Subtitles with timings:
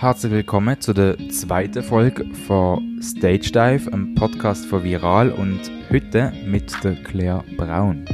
[0.00, 5.58] Herzlich willkommen zu der zweiten Folge von Stage Dive, einem Podcast von Viral und
[5.90, 8.04] heute mit der Claire Braun.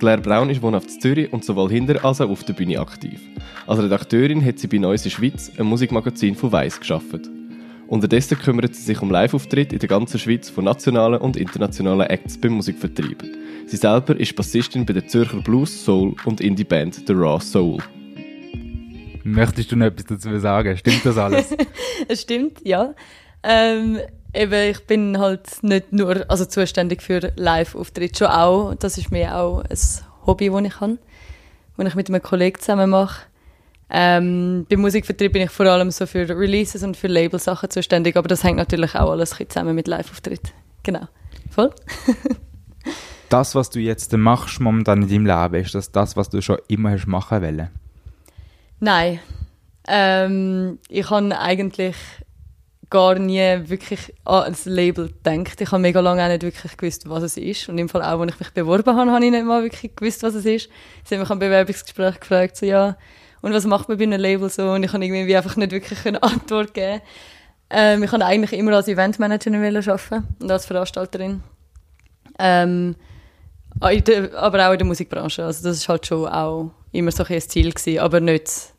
[0.00, 3.20] Claire Braun ist wohnhaft in Zürich und sowohl hinter als auch auf der Bühne aktiv.
[3.68, 7.54] Als Redakteurin hat sie bei Neues in Schweiz ein Musikmagazin von Weiss geschaffen.
[7.86, 12.36] Unterdessen kümmert sie sich um Live-Auftritte in der ganzen Schweiz von nationalen und internationalen Acts
[12.36, 13.22] beim Musikvertrieb.
[13.66, 17.78] Sie selber ist Bassistin bei der Zürcher Blues, Soul und Indie-Band The Raw Soul.
[19.32, 20.76] Möchtest du noch etwas dazu sagen?
[20.76, 21.54] Stimmt das alles?
[22.08, 22.94] es stimmt, ja.
[23.42, 23.98] Ähm,
[24.34, 28.74] eben, ich bin halt nicht nur also zuständig für Live-Auftritte, schon auch.
[28.74, 29.78] Das ist mir auch ein
[30.26, 30.98] Hobby, das ich habe,
[31.76, 33.22] das ich mit einem Kollegen zusammen mache.
[33.92, 38.28] Ähm, beim Musikvertrieb bin ich vor allem so für Releases und für Labelsachen zuständig, aber
[38.28, 40.52] das hängt natürlich auch alles zusammen mit Live-Auftritt.
[40.84, 41.08] Genau.
[41.50, 41.70] Voll.
[43.28, 46.58] das, was du jetzt machst momentan in deinem Leben, ist das das, was du schon
[46.68, 47.70] immer hast machen wollen?
[48.80, 49.20] Nein.
[49.86, 51.96] Ähm, ich habe eigentlich
[52.90, 55.60] gar nie wirklich an ein Label gedacht.
[55.60, 57.68] Ich habe mega lange auch nicht wirklich gewusst, was es ist.
[57.68, 60.22] Und im Fall auch, als ich mich beworben habe, habe ich nicht mal wirklich gewusst,
[60.22, 60.68] was es ist.
[61.04, 62.96] Sie haben mich am Bewerbungsgespräch gefragt, so, ja,
[63.42, 64.72] und was macht man bei einem Label so?
[64.72, 67.00] Und ich habe irgendwie einfach nicht wirklich eine Antwort geben.
[67.70, 71.42] Ähm, ich habe eigentlich immer als Eventmanagerin arbeiten und als Veranstalterin.
[72.38, 72.96] Ähm,
[73.78, 75.44] aber auch in der Musikbranche.
[75.44, 78.72] Also das ist halt schon auch immer so ein Ziel gewesen, aber nicht,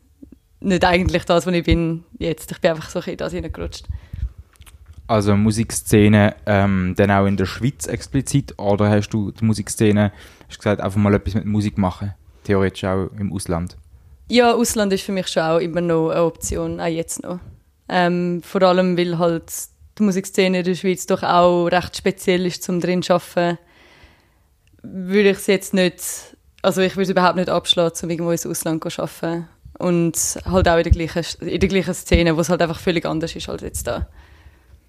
[0.60, 2.50] nicht eigentlich das, was ich bin jetzt.
[2.50, 3.86] Ich bin einfach so ein das hineingerutscht.
[5.06, 10.12] Also Musikszene ähm, dann auch in der Schweiz explizit oder hast du die Musikszene,
[10.48, 13.76] hast gesagt, einfach mal etwas mit Musik machen, theoretisch auch im Ausland?
[14.28, 17.40] Ja, Ausland ist für mich schon auch immer noch eine Option, auch jetzt noch.
[17.88, 19.52] Ähm, vor allem, weil halt
[19.98, 23.58] die Musikszene in der Schweiz doch auch recht speziell ist, zum drin zu arbeiten,
[24.82, 28.46] würde ich es jetzt nicht also ich würde es überhaupt nicht abschlagen, um irgendwo ins
[28.46, 29.48] Ausland zu arbeiten.
[29.78, 33.04] Und halt auch in der gleichen, in der gleichen Szene, wo es halt einfach völlig
[33.04, 34.06] anders ist als jetzt da.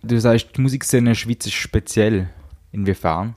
[0.04, 2.30] Du sagst, die Musikszene in der Schweiz ist speziell.
[2.72, 3.36] Inwiefern?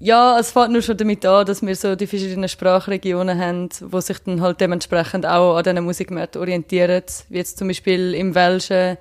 [0.00, 4.00] Ja, es fängt nur schon damit an, dass wir so die verschiedenen Sprachregionen haben, wo
[4.00, 7.02] sich dann halt dementsprechend auch an diesen Musikmärkten orientieren.
[7.28, 8.96] Wie jetzt zum Beispiel im Welschen,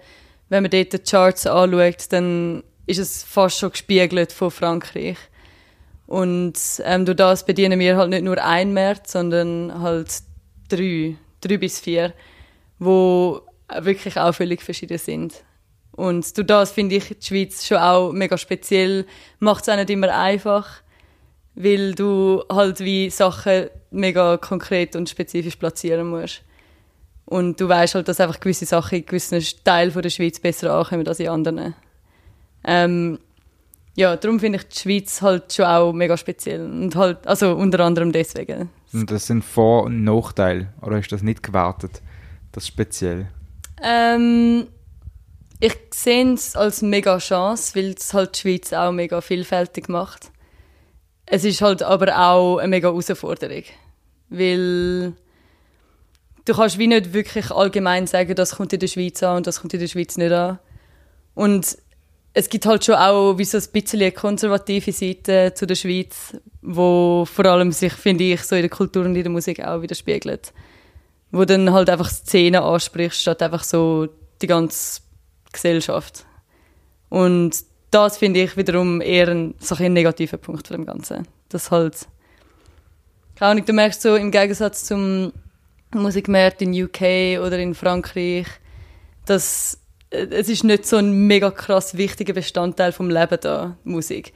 [0.50, 5.18] wenn man dort die Charts anschaut, dann ist es fast schon gespiegelt von Frankreich.
[6.08, 10.08] Und ähm, durch das bedienen wir halt nicht nur ein März, sondern halt
[10.70, 12.14] drei, drei bis vier,
[12.80, 13.42] wo
[13.82, 15.44] wirklich auch völlig verschieden sind.
[15.92, 19.06] Und durch das finde ich die Schweiz schon auch mega speziell,
[19.40, 20.82] macht es auch nicht immer einfach,
[21.56, 26.44] weil du halt wie Sachen mega konkret und spezifisch platzieren musst.
[27.26, 31.06] Und du weißt halt, dass einfach gewisse Sachen in gewissen Teilen der Schweiz besser ankommen
[31.08, 31.76] als in anderen.
[32.64, 33.20] Ähm,
[33.98, 36.64] ja, darum finde ich die Schweiz halt schon auch mega speziell.
[36.64, 38.70] Und halt, also unter anderem deswegen.
[38.94, 42.04] Und das sind Vor- und Nachteile, oder ist das nicht gewertet,
[42.52, 43.28] das speziell?
[43.82, 44.68] Ähm,
[45.60, 50.32] ich sehe es als mega Chance, weil es halt die Schweiz auch mega vielfältig macht.
[51.26, 53.64] Es ist halt aber auch eine mega Herausforderung,
[54.30, 55.14] weil
[56.46, 59.60] du kannst wie nicht wirklich allgemein sagen, das kommt in der Schweiz an und das
[59.60, 60.60] kommt in der Schweiz nicht an.
[61.34, 61.78] Und
[62.38, 66.38] es gibt halt schon auch wie so ein bisschen eine konservative Seite zu der Schweiz,
[66.62, 69.82] wo vor allem sich, finde ich, so in der Kultur und in der Musik auch
[69.82, 70.54] widerspiegelt.
[71.32, 74.10] Wo dann halt einfach Szenen anspricht, statt einfach so
[74.40, 75.02] die ganze
[75.52, 76.28] Gesellschaft.
[77.10, 77.56] Und
[77.90, 81.28] das finde ich wiederum eher ein, so ein negativer Punkt von dem Ganzen.
[81.50, 82.08] Das halt,
[83.36, 85.34] keine Ahnung, du merkst so im Gegensatz zum
[85.92, 88.46] Musikmarkt in UK oder in Frankreich,
[89.26, 89.80] dass
[90.10, 94.34] es ist nicht so ein mega krass wichtiger Bestandteil vom Leben da, Musik.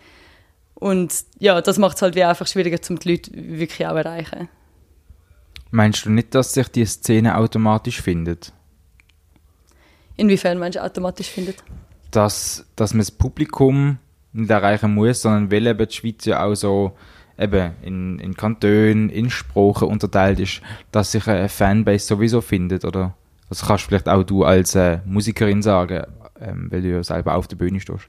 [0.75, 4.49] Und ja, das macht es halt wie einfach schwieriger, um die Leute wirklich auch erreichen.
[5.69, 8.51] Meinst du nicht, dass sich die Szene automatisch findet?
[10.17, 11.63] Inwiefern meinst du automatisch findet?
[12.09, 13.99] Dass, dass man das Publikum
[14.33, 16.97] nicht erreichen muss, sondern weil eben die Schweiz ja auch so
[17.37, 20.61] eben in, in Kantonen, in Sprachen unterteilt ist,
[20.91, 23.15] dass sich eine Fanbase sowieso findet, oder?
[23.51, 26.05] Das kannst vielleicht auch du als äh, Musikerin sagen,
[26.39, 28.07] ähm, weil du ja selber auf der Bühne stehst.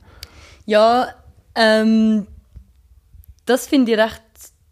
[0.67, 1.09] Ja,
[1.57, 2.29] ähm,
[3.45, 4.23] das finde ich recht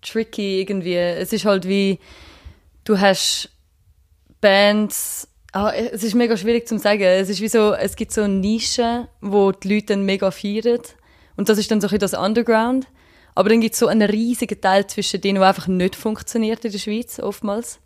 [0.01, 0.95] tricky irgendwie.
[0.95, 1.99] Es ist halt wie,
[2.85, 3.51] du hast
[4.41, 7.03] Bands, ah, es ist mega schwierig zu sagen.
[7.03, 10.83] Es ist wie so, es gibt so Nischen, wo die Leute dann mega feiern.
[11.37, 12.87] Und das ist dann so ein das Underground.
[13.35, 16.71] Aber dann gibt es so einen riesigen Teil zwischen denen, der einfach nicht funktioniert in
[16.71, 17.81] der Schweiz, oftmals.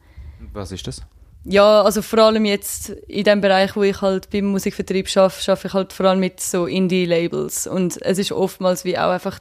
[0.52, 1.00] Was ist das?
[1.46, 5.66] Ja, also vor allem jetzt in dem Bereich, wo ich halt beim Musikvertrieb arbeite, arbeite
[5.66, 7.66] ich halt vor allem mit so Indie-Labels.
[7.66, 9.38] Und es ist oftmals wie auch einfach,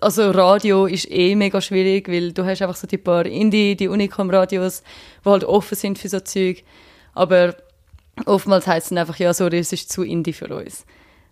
[0.00, 3.86] also Radio ist eh mega schwierig, weil du hast einfach so die paar Indie, die
[3.86, 4.82] Unicom-Radios,
[5.24, 6.64] die halt offen sind für so Zeug.
[7.14, 7.54] Aber
[8.26, 10.84] oftmals heisst es dann einfach, ja, sorry, es ist zu indie für uns.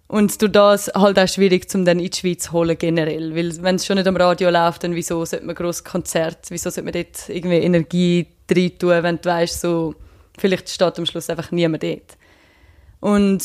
[0.07, 3.35] Und durch das halt auch schwierig, um dann in die Schweiz zu holen generell.
[3.35, 6.71] Weil wenn es schon nicht am Radio läuft, dann wieso sollte man gross Konzert, wieso
[6.71, 9.95] sollte man dort irgendwie Energie rein tun, wenn du weißt, so,
[10.38, 12.17] vielleicht steht am Schluss einfach niemand dort.
[13.00, 13.43] Und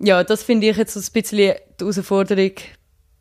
[0.00, 2.52] ja, das finde ich jetzt so ein bisschen die Herausforderung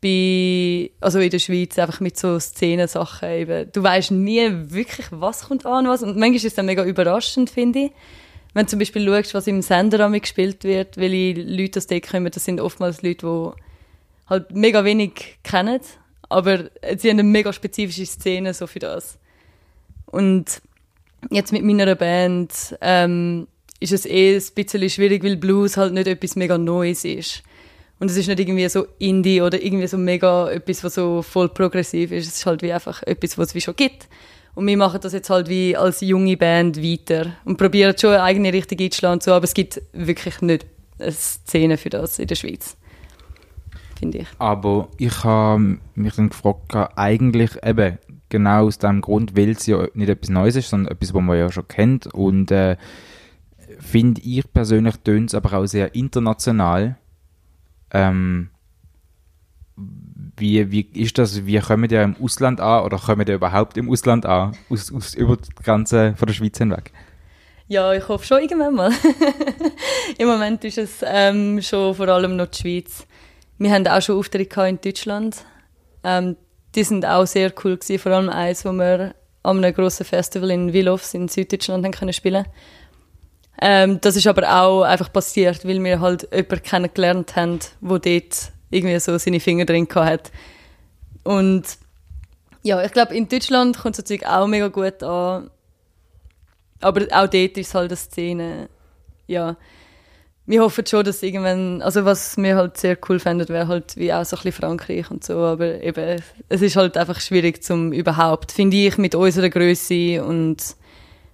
[0.01, 3.71] bei, also in der Schweiz, einfach mit so Szenensachen eben.
[3.71, 6.03] Du weißt nie wirklich, was kommt an, was.
[6.03, 7.91] Und manchmal ist es dann mega überraschend, finde ich
[8.57, 12.31] wenn du zum Beispiel schaust, was im Sender gespielt wird, welche Leute aus dort kommen,
[12.31, 13.61] das sind oftmals Leute, die
[14.27, 15.79] halt mega wenig kennen,
[16.27, 19.19] aber sie haben eine mega spezifische Szene so für das.
[20.07, 20.63] Und
[21.29, 23.47] jetzt mit meiner Band ähm,
[23.79, 27.43] ist es eh ein bisschen schwierig, weil Blues halt nicht etwas mega Neues ist.
[27.99, 31.49] Und es ist nicht irgendwie so Indie oder irgendwie so mega etwas, was so voll
[31.49, 32.27] progressiv ist.
[32.27, 34.07] Es ist halt wie einfach etwas, was es wie schon gibt.
[34.53, 38.23] Und wir machen das jetzt halt wie als junge Band weiter und probieren schon eine
[38.23, 40.65] eigene Richtung einzuschlagen, so, aber es gibt wirklich nicht
[40.97, 42.75] eine Szene für das in der Schweiz.
[43.99, 44.27] Finde ich.
[44.39, 49.87] Aber ich habe mich dann gefragt, eigentlich eben genau aus dem Grund, weil es ja
[49.93, 52.07] nicht etwas Neues ist, sondern etwas, was man ja schon kennt.
[52.07, 52.77] Und äh,
[53.79, 56.97] finde ich persönlich tönt es aber auch sehr international.
[57.91, 58.49] Ähm,
[60.37, 63.89] wie, wie ist das, wie kommen die im Ausland an oder kommen die überhaupt im
[63.89, 66.91] Ausland an, aus, aus, über die Grenze von der Schweiz hinweg?
[67.67, 68.91] Ja, ich hoffe schon irgendwann mal.
[70.17, 73.05] Im Moment ist es ähm, schon vor allem noch die Schweiz.
[73.57, 75.43] Wir haben auch schon Auftritte in Deutschland.
[76.03, 76.37] Ähm,
[76.75, 80.51] die sind auch sehr cool gewesen, vor allem eins, wo wir an einem grossen Festival
[80.51, 82.45] in Willows in Süddeutschland können spielen.
[83.59, 88.51] Ähm, das ist aber auch einfach passiert, weil wir halt jemanden kennengelernt haben, der dort
[88.69, 90.31] irgendwie so seine Finger drin hat.
[91.23, 91.63] Und
[92.63, 95.49] ja, ich glaube, in Deutschland kommt das Zeug auch mega gut an.
[96.81, 98.69] Aber auch dort ist halt eine Szene,
[99.25, 99.55] ja.
[100.47, 104.13] Wir hoffen schon, dass irgendwann, also was wir halt sehr cool fänden, wäre halt wie
[104.13, 107.91] auch so ein bisschen Frankreich und so, aber eben, es ist halt einfach schwierig zum
[107.91, 110.57] überhaupt, finde ich, mit unserer Größe und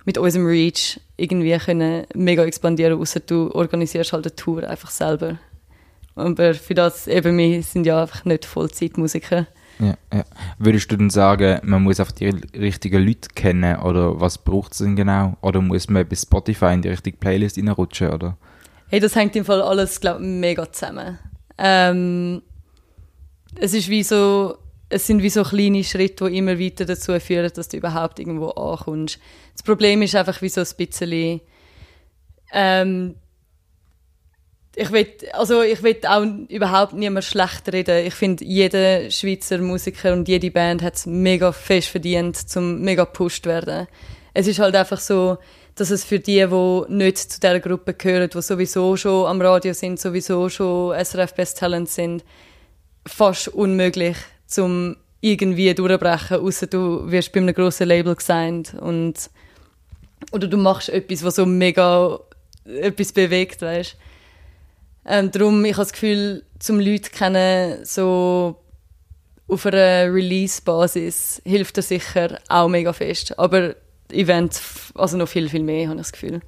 [0.06, 5.38] mit unserem Reach irgendwie können mega expandieren, außer du organisierst halt eine Tour einfach selber.
[6.16, 9.48] Aber für das, eben, wir sind ja einfach nicht Vollzeitmusiker.
[9.80, 10.24] Ja, ja.
[10.58, 14.80] Würdest du denn sagen, man muss einfach die richtigen Leute kennen oder was braucht es
[14.80, 15.38] denn genau?
[15.42, 18.10] Oder muss man bei Spotify in die richtige Playlist reinrutschen?
[18.12, 18.38] Oder?
[18.94, 21.18] Hey, das hängt im Fall alles, glaube mega zusammen.
[21.58, 22.44] Ähm,
[23.56, 27.52] es ist wie so, es sind wie so kleine Schritte, die immer weiter dazu führen,
[27.56, 29.18] dass du überhaupt irgendwo ankommst.
[29.54, 31.42] Das Problem ist einfach wie so ein bisschen,
[32.52, 33.16] ähm,
[34.76, 38.06] ich will, also ich will auch überhaupt niemand schlecht reden.
[38.06, 43.06] Ich finde, jeder Schweizer Musiker und jede Band hat es mega fest verdient, zum mega
[43.06, 43.88] gepusht werden.
[44.36, 45.40] Es ist halt einfach so,
[45.76, 49.74] dass es für die, die nicht zu dieser Gruppe gehören, die sowieso schon am Radio
[49.74, 52.24] sind, sowieso schon SRF Best Talent sind,
[53.08, 59.30] fast unmöglich, zum irgendwie durchbrechen, außer du wirst bei einem grossen Label gesigned und
[60.32, 62.20] oder du machst etwas, was so mega
[62.66, 63.98] etwas bewegt, weißt
[65.06, 68.56] ähm, darum, ich habe das Gefühl, zum Leute kennen, so
[69.48, 73.38] auf einer Release-Basis hilft das sicher auch mega fest.
[73.38, 73.76] Aber
[74.14, 76.42] Events, also noch viel, viel mehr, habe ich das Gefühl.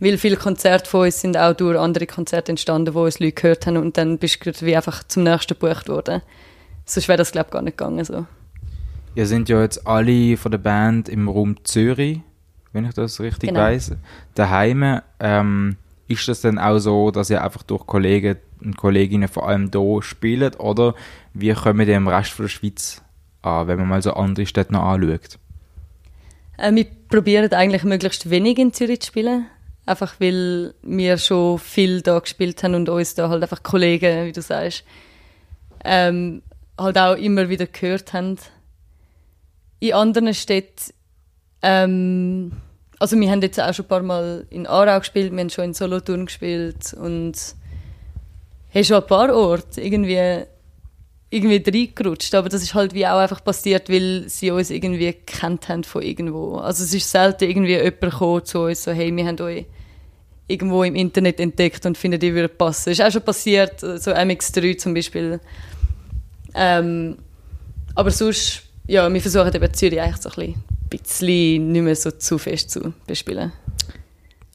[0.00, 3.66] Weil viele Konzerte von uns sind auch durch andere Konzerte entstanden, wo uns Leute gehört
[3.66, 6.22] haben und dann bist du wie einfach zum nächsten gebucht worden.
[6.84, 8.04] Sonst wäre das, glaube ich, gar nicht gegangen.
[8.04, 8.26] So.
[9.14, 12.20] Ihr sind ja jetzt alle von der Band im Raum Zürich,
[12.72, 13.60] wenn ich das richtig genau.
[13.60, 13.92] weiß.
[14.34, 15.00] Daheim.
[15.18, 15.76] Ähm,
[16.08, 20.02] ist das dann auch so, dass ihr einfach durch Kollegen und Kolleginnen vor allem hier
[20.02, 20.94] spielt oder
[21.34, 23.02] wie kommen die im Rest von der Schweiz
[23.42, 25.38] an, wenn man mal so andere Städte noch anschaut?
[26.58, 29.46] Äh, wir probieren eigentlich möglichst wenig in Zürich zu spielen.
[29.86, 34.32] Einfach weil wir schon viel da gespielt haben und uns da halt einfach Kollegen, wie
[34.32, 34.84] du sagst,
[35.82, 36.42] ähm,
[36.78, 38.36] halt auch immer wieder gehört haben.
[39.80, 40.92] In anderen Städten
[41.62, 42.52] ähm,
[42.98, 45.64] also wir haben jetzt auch schon ein paar Mal in Aarau gespielt, wir haben schon
[45.64, 47.34] in Solothurn gespielt und
[48.74, 50.44] haben schon ein paar Orte irgendwie,
[51.30, 52.34] irgendwie reingerutscht.
[52.34, 56.02] Aber das ist halt wie auch einfach passiert, weil sie uns irgendwie gekannt haben von
[56.02, 56.56] irgendwo.
[56.56, 59.66] Also es ist selten irgendwie jemand gekommen zu uns, so hey, wir haben euch
[60.46, 62.90] irgendwo im Internet entdeckt und finden, die würde passen.
[62.90, 65.40] Ist auch schon passiert, so MX3 zum Beispiel.
[66.54, 67.18] Ähm,
[67.94, 72.10] aber sonst, ja, wir versuchen eben Zürich eigentlich so ein bisschen bisschen nicht mehr so
[72.10, 73.52] zu fest zu bespielen.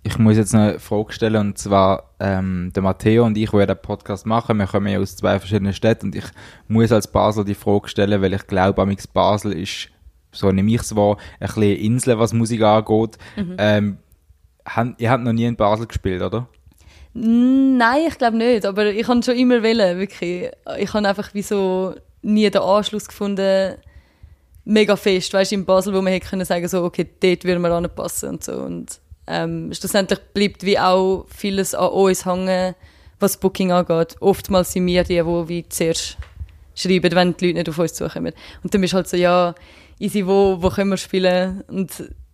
[0.05, 3.77] Ich muss jetzt eine Frage stellen und zwar ähm, der Matteo und ich, die den
[3.81, 6.25] Podcast machen, wir kommen ja aus zwei verschiedenen Städten und ich
[6.67, 9.87] muss als Basel die Frage stellen, weil ich glaube, Amix Basel ist,
[10.33, 13.17] so nehme ich es wahr, ein bisschen Insel, was Musik angeht.
[13.37, 13.55] Mhm.
[13.57, 13.97] Ähm,
[14.97, 16.49] ihr habt noch nie in Basel gespielt, oder?
[17.13, 20.49] Nein, ich glaube nicht, aber ich kann schon immer wollen, wirklich.
[20.79, 23.75] Ich habe einfach wie so nie den Anschluss gefunden,
[24.65, 27.61] mega fest, weißt du, in Basel, wo man hätte können sagen so, okay, dort würden
[27.61, 28.53] wir anpassen und so.
[28.53, 32.75] Und ähm, schlussendlich bleibt wie auch vieles an uns hängen,
[33.19, 34.15] was Booking angeht.
[34.19, 36.17] Oftmals sind wir die, die wie zuerst
[36.75, 38.33] schreiben, wenn die Leute nicht auf uns zukommen.
[38.63, 39.55] Und dann bist du halt so, ja,
[39.99, 41.63] easy, wo, wo können wir spielen?
[41.67, 41.91] Und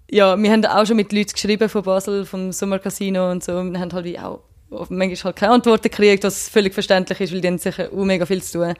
[0.09, 3.57] ja, wir haben auch schon mit Leuten geschrieben von Basel, vom Sommercasino und so.
[3.57, 7.33] Und wir haben halt wie auch manchmal halt keine Antworten gekriegt, was völlig verständlich ist,
[7.33, 8.73] weil die haben sicher auch mega viel zu tun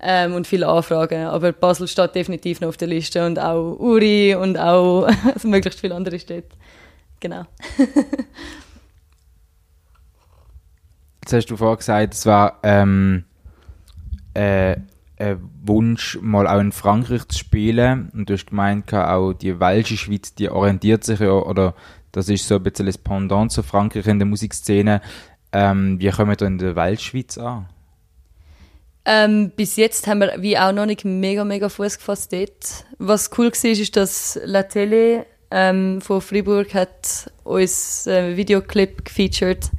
[0.00, 1.24] ähm, und viele Anfragen.
[1.26, 5.08] Aber Basel steht definitiv noch auf der Liste und auch Uri und auch
[5.42, 6.56] möglichst viele andere Städte.
[7.20, 7.44] Genau.
[11.22, 13.24] Jetzt hast du vorhin gesagt, es war ähm,
[14.34, 14.76] äh,
[15.18, 18.10] ein Wunsch, mal auch in Frankreich zu spielen.
[18.14, 21.74] Und du hast gemeint, auch die welsche Schweiz, die orientiert sich ja, oder
[22.12, 25.02] das ist so ein bisschen das Pendant zu Frankreich in der Musikszene.
[25.52, 27.68] Ähm, wie kommen wir da in der Weltschweiz an?
[29.04, 32.84] Ähm, bis jetzt haben wir wie auch noch nicht mega, mega Fuß gefasst dort.
[32.98, 39.70] Was cool war, ist, dass La Télé ähm, von Fribourg hat uns einen Videoclip gefeatured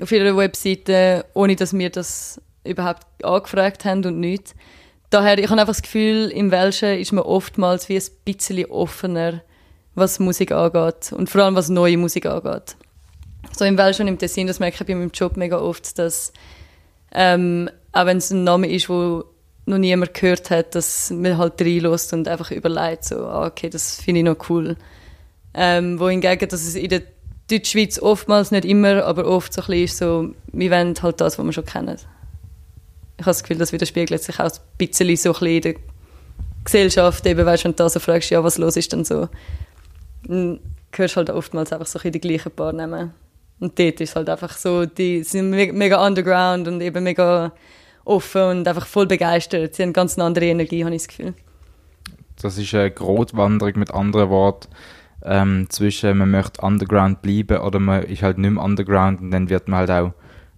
[0.00, 4.54] auf ihrer Webseite, ohne dass wir das überhaupt angefragt haben und nichts.
[5.10, 9.42] Daher, ich habe einfach das Gefühl, im Welschen ist man oftmals wie ein bisschen offener,
[9.94, 12.76] was Musik angeht und vor allem was neue Musik angeht.
[13.52, 16.32] So im Welschen und im Tessin, das merke ich bei meinem Job mega oft, dass
[17.12, 19.24] ähm, auch wenn es ein Name ist, wo
[19.68, 24.00] noch niemand gehört hat, dass man halt reinlässt und einfach überlegt, so, ah, okay, das
[24.00, 24.76] finde ich noch cool.
[25.54, 27.02] Ähm, wohingegen, dass es in der
[27.50, 31.38] Deutschschweiz oftmals, nicht immer, aber oft so ein bisschen ist so, wir wollen halt das,
[31.38, 31.96] was wir schon kennen.
[33.16, 35.74] Ich habe das Gefühl, das widerspiegelt sich auch ein bisschen so ein bisschen in der
[36.64, 39.28] Gesellschaft, eben, weißt du, wenn du da so fragst, ja, was los ist dann so,
[40.26, 40.60] dann
[40.94, 43.12] hörst halt oftmals einfach so ein die gleichen paar Namen.
[43.60, 47.52] Und dort ist halt einfach so, die sind mega underground und eben mega
[48.08, 49.74] offen und einfach voll begeistert.
[49.74, 51.34] Sie haben ganz eine andere Energie, habe ich das Gefühl.
[52.40, 54.68] Das ist eine Grotwanderung mit anderen Worten
[55.24, 59.50] ähm, zwischen man möchte underground bleiben oder man ist halt nicht mehr underground und dann
[59.50, 60.12] wird man halt auch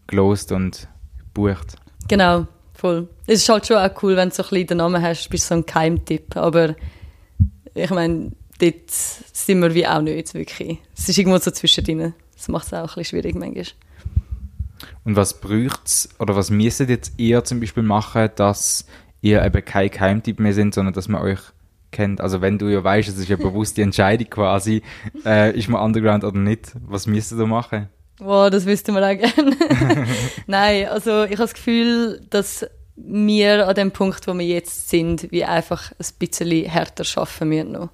[0.06, 0.88] gelost und
[1.18, 1.76] gebucht.
[2.08, 3.08] Genau, voll.
[3.26, 5.46] Es ist halt schon auch cool, wenn du so ein bisschen den Namen hast, bist
[5.46, 6.74] so ein Keimtipp, aber
[7.74, 10.78] ich meine, dort sind wir wie auch nicht wirklich.
[10.96, 12.14] Es ist irgendwo so zwischendrin.
[12.36, 13.64] Das macht es auch ein bisschen schwierig manchmal.
[15.04, 18.86] Und was braucht es, oder was müsstet jetzt ihr zum Beispiel machen, dass
[19.20, 21.40] ihr eben kein Keimtipp mehr sind, sondern dass man euch
[21.90, 22.20] kennt?
[22.20, 24.82] Also wenn du ja weißt, es ist ja bewusst die Entscheidung quasi,
[25.24, 27.88] äh, ist man Underground oder nicht, was müsstet ihr machen?
[28.18, 29.56] Wow, das wüsste man auch gerne.
[30.46, 35.30] Nein, also ich habe das Gefühl, dass wir an dem Punkt, wo wir jetzt sind,
[35.30, 37.88] wie einfach ein bisschen härter schaffen müssen noch.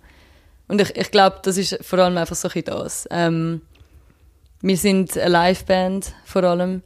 [0.69, 3.07] Und ich, ich glaube, das ist vor allem einfach so ein das.
[3.11, 3.61] Ähm,
[4.66, 6.82] wir sind eine Liveband vor allem.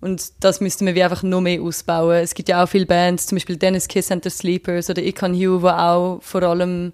[0.00, 2.16] Und das müssten wir einfach noch mehr ausbauen.
[2.16, 5.32] Es gibt ja auch viele Bands, zum Beispiel Dennis Kiss and the Sleepers oder Icon
[5.32, 6.92] Hugh, die auch vor allem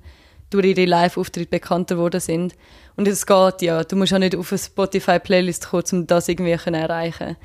[0.50, 2.54] durch ihre Live-Auftritte bekannter geworden sind.
[2.96, 3.82] Und es geht ja.
[3.84, 7.36] Du musst ja nicht auf eine Spotify-Playlist kommen, um das irgendwie erreichen.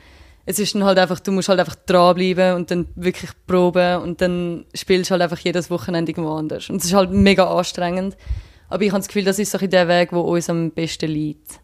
[0.45, 4.19] Es ist dann halt einfach, du musst halt einfach dranbleiben und dann wirklich proben und
[4.19, 6.69] dann spielst du halt einfach jedes Wochenende irgendwo anders.
[6.69, 8.17] Und es ist halt mega anstrengend.
[8.67, 11.62] Aber ich habe das Gefühl, das ist so der Weg, wo uns am besten liegt.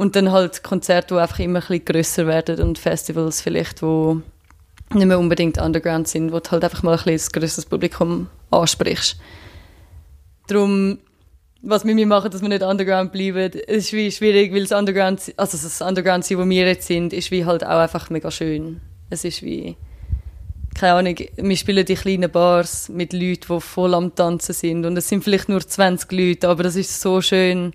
[0.00, 4.22] Und dann halt Konzerte, die einfach immer ein grösser werden und Festivals vielleicht, wo
[4.94, 9.20] nicht mehr unbedingt underground sind, wo du halt einfach mal ein bisschen grösseres Publikum ansprichst.
[10.46, 11.00] Darum,
[11.60, 15.58] was wir machen, dass wir nicht underground bleiben, ist wie schwierig, weil das Underground, also
[15.58, 18.80] das Underground wo wir jetzt sind, ist wie halt auch einfach mega schön.
[19.10, 19.76] Es ist wie,
[20.74, 24.96] keine Ahnung, wir spielen die kleinen Bars mit Leuten, die voll am Tanzen sind und
[24.96, 27.74] es sind vielleicht nur 20 Leute, aber das ist so schön,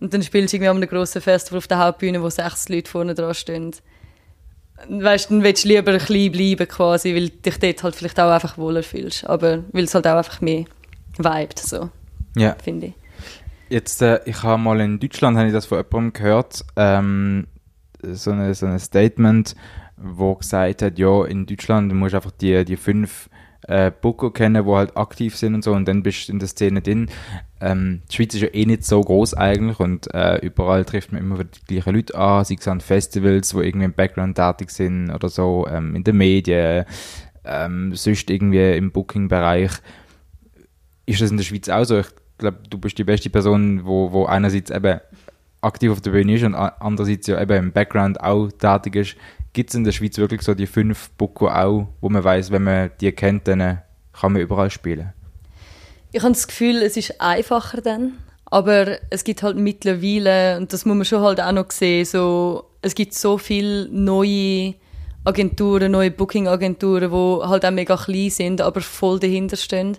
[0.00, 2.90] und dann spielst du irgendwie an einem grossen Festival auf der Hauptbühne, wo sechs Leute
[2.90, 3.72] vorne dran stehen.
[4.88, 8.18] Weißt du, dann willst du lieber klein bleiben quasi, weil du dich dort halt vielleicht
[8.18, 9.26] auch einfach wohler fühlst.
[9.26, 10.64] Aber weil es halt auch einfach mehr
[11.18, 11.90] vibet, so.
[12.36, 12.56] Ja.
[12.62, 12.94] Finde ich.
[13.68, 17.46] Jetzt, äh, ich habe mal in Deutschland, habe ich das von jemandem gehört, ähm,
[18.02, 19.54] so, eine, so ein Statement,
[19.96, 23.29] wo gesagt hat, ja, in Deutschland musst du einfach die, die fünf
[23.68, 26.48] äh, Boko kennen, die halt aktiv sind und so und dann bist du in der
[26.48, 27.08] Szene drin.
[27.60, 31.20] Ähm, die Schweiz ist ja eh nicht so groß eigentlich und äh, überall trifft man
[31.20, 35.10] immer wieder die gleichen Leute an, sei es Festivals, wo irgendwie im Background tätig sind
[35.10, 36.84] oder so, ähm, in den Medien,
[37.44, 39.72] ähm, sonst irgendwie im Booking-Bereich.
[41.06, 41.98] Ist das in der Schweiz auch so?
[41.98, 45.00] Ich glaube, du bist die beste Person, wo, wo einerseits eben
[45.60, 49.16] aktiv auf der Bühne ist und andererseits ja eben im Background auch tätig ist.
[49.52, 52.62] Gibt es in der Schweiz wirklich so die fünf Boko auch, wo man weiß, wenn
[52.62, 55.12] man die kennt, dann kann man überall spielen?
[56.12, 58.14] Ich habe das Gefühl, es ist einfacher dann.
[58.46, 62.64] Aber es gibt halt mittlerweile, und das muss man schon halt auch noch sehen, so,
[62.82, 64.74] es gibt so viele neue
[65.24, 69.98] Agenturen, neue Booking-Agenturen, die halt auch mega klein sind, aber voll dahinter stehen.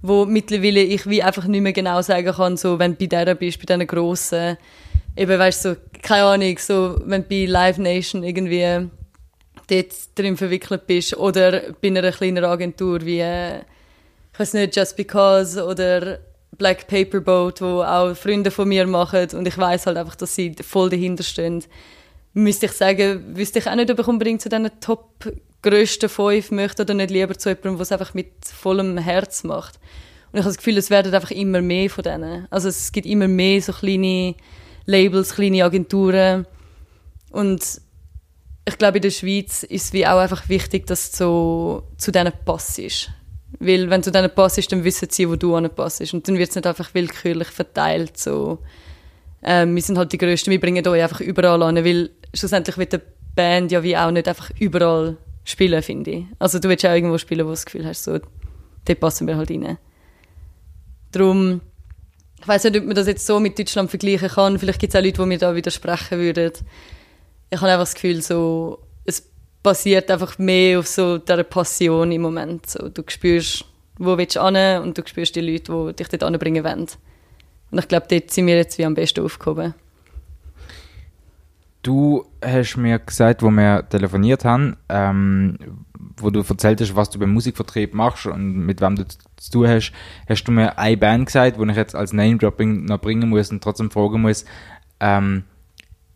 [0.00, 3.34] Wo mittlerweile ich wie einfach nicht mehr genau sagen kann, so, wenn du bei der
[3.34, 4.56] bist, bei diesen grossen,
[5.18, 8.88] eben, weißt du, so, keine Ahnung, so, wenn du bei Live Nation irgendwie
[9.68, 13.58] dort drin verwickelt bist oder bei einer kleineren Agentur wie, äh,
[14.32, 16.20] ich weiß nicht, Just Because oder
[16.56, 20.34] Black Paper Boat, wo auch Freunde von mir machen und ich weiß halt einfach, dass
[20.34, 21.64] sie voll dahinter stehen.
[22.32, 25.32] Müsste ich sagen, wüsste ich auch nicht, ob ich unbedingt zu diesen Top
[25.62, 29.78] grössten fünf möchte oder nicht lieber zu jemandem, der es einfach mit vollem Herz macht.
[30.30, 32.46] Und ich habe das Gefühl, es werden einfach immer mehr von denen.
[32.50, 34.34] Also es gibt immer mehr so kleine
[34.88, 36.46] Labels, kleine Agenturen
[37.30, 37.62] und
[38.68, 42.32] ich glaube, in der Schweiz ist es wie auch einfach wichtig, dass du zu denen
[42.44, 43.10] passest.
[43.58, 46.12] Weil wenn du denen passest, dann wissen sie, wo du anpassest.
[46.12, 48.18] Und dann wird es nicht einfach willkürlich verteilt.
[48.18, 48.58] So.
[49.42, 52.92] Ähm, wir sind halt die Größten, wir bringen euch einfach überall an, weil schlussendlich wird
[52.92, 53.00] die
[53.34, 56.24] Band ja wie auch nicht einfach überall spielen, finde ich.
[56.38, 58.18] Also du willst auch irgendwo spielen, wo du das Gefühl hast, so,
[58.84, 59.78] dort passen wir halt rein.
[61.12, 61.62] Darum,
[62.40, 64.58] ich weiß nicht, ob man das jetzt so mit Deutschland vergleichen kann.
[64.58, 66.52] Vielleicht gibt es auch Leute, die mir da widersprechen würden
[67.50, 69.30] ich habe einfach das Gefühl, so, es
[69.62, 72.68] basiert einfach mehr auf so dieser Passion im Moment.
[72.68, 73.64] So, du spürst,
[73.98, 76.86] wo willst du hin und du spürst die Leute, die dich dort anbringen wollen.
[77.70, 79.74] Und ich glaube, dort sind wir jetzt wie am besten aufgehoben.
[81.82, 85.58] Du hast mir gesagt, wo wir telefoniert haben, ähm,
[86.16, 89.68] wo du erzählt hast, was du beim Musikvertrieb machst und mit wem du zu tun
[89.68, 89.92] hast,
[90.28, 93.62] hast du mir eine Band gesagt, wo ich jetzt als Name-Dropping noch bringen muss und
[93.62, 94.44] trotzdem fragen muss,
[95.00, 95.44] ähm,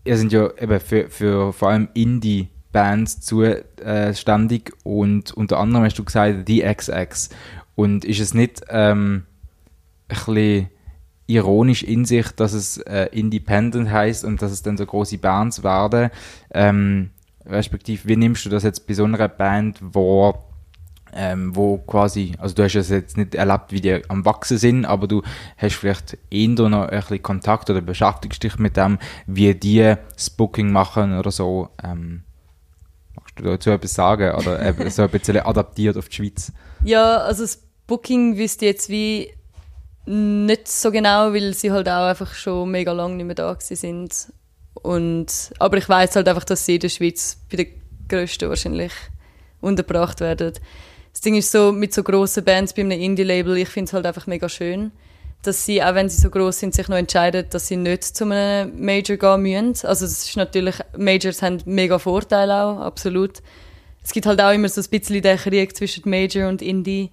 [0.04, 6.04] ihr sind ja eben für, für vor allem Indie-Bands zuständig und unter anderem hast du
[6.04, 7.31] gesagt, die XX.
[7.75, 9.25] Und ist es nicht ähm,
[10.09, 10.69] ein bisschen
[11.26, 15.62] ironisch in sich, dass es äh, Independent heißt und dass es dann so große Bands
[15.62, 16.11] werden?
[16.52, 17.11] Ähm,
[17.47, 20.35] respektive, wie nimmst du das jetzt bei so einer Band, wo
[21.15, 24.85] ähm, wo quasi, also du hast es jetzt nicht erlebt, wie die am wachsen sind,
[24.85, 25.23] aber du
[25.56, 30.30] hast vielleicht eher noch ein bisschen Kontakt oder beschäftigst dich mit dem, wie die das
[30.30, 31.69] Booking machen oder so.
[31.82, 32.23] Ähm,
[33.15, 36.52] magst du dazu etwas sagen oder eben so ein bisschen adaptiert auf die Schweiz?
[36.82, 39.32] Ja, also das Booking wüsste jetzt wie
[40.06, 44.32] nicht so genau, weil sie halt auch einfach schon mega lange nicht mehr da sind.
[44.75, 48.93] Und, aber ich weiß halt einfach, dass sie in der Schweiz bei den grössten wahrscheinlich
[49.60, 50.54] untergebracht werden
[51.12, 54.06] das Ding ist so, mit so grossen Bands bei einem Indie-Label, ich finde es halt
[54.06, 54.93] einfach mega schön,
[55.43, 58.25] dass sie, auch wenn sie so groß sind, sich noch entscheiden, dass sie nicht zu
[58.25, 59.86] einem Major gehen müssen.
[59.86, 63.43] Also es ist natürlich, Majors haben mega Vorteile auch, absolut.
[64.02, 67.10] Es gibt halt auch immer so ein bisschen den Krieg zwischen Major und Indie.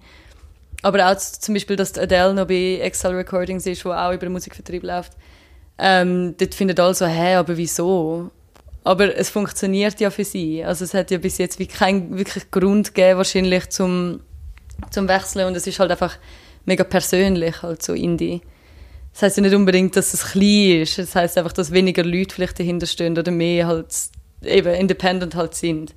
[0.82, 4.32] Aber auch zum Beispiel, dass Adele noch bei Excel Recordings ist, wo auch über den
[4.32, 5.12] Musikvertrieb läuft.
[5.78, 8.30] Ähm, dort findet alle so, hä, aber wieso?
[8.82, 10.64] Aber es funktioniert ja für sie.
[10.64, 14.20] Also es hat ja bis jetzt wie keinen wirklich Grund gegeben, wahrscheinlich zum,
[14.90, 15.46] zum Wechseln.
[15.46, 16.16] Und es ist halt einfach
[16.64, 18.40] mega persönlich, halt so Indie.
[19.12, 20.98] Das heißt ja nicht unbedingt, dass es klein ist.
[20.98, 23.88] Das heißt einfach, dass weniger Leute vielleicht dahinter stehen oder mehr halt
[24.42, 25.94] eben independent halt sind.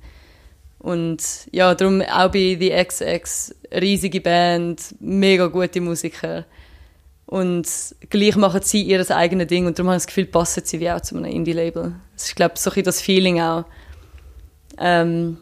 [0.84, 6.44] Und ja, darum auch bei The XX, riesige Band, mega gute Musiker.
[7.24, 7.66] Und
[8.10, 10.90] gleich machen sie ihr eigenes Ding und darum habe ich das Gefühl, passen sie wie
[10.90, 11.94] auch zu einem Indie-Label.
[12.12, 13.64] Das ist, glaube ich, so ein das Feeling auch.
[14.76, 15.38] Ähm,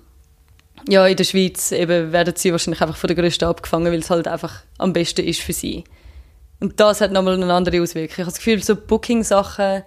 [0.88, 4.10] ja, in der Schweiz eben werden sie wahrscheinlich einfach von der Größten abgefangen, weil es
[4.10, 5.82] halt einfach am besten ist für sie.
[6.60, 8.12] Und das hat nochmal eine andere Auswirkung.
[8.12, 9.82] Ich habe das Gefühl, so Booking-Sachen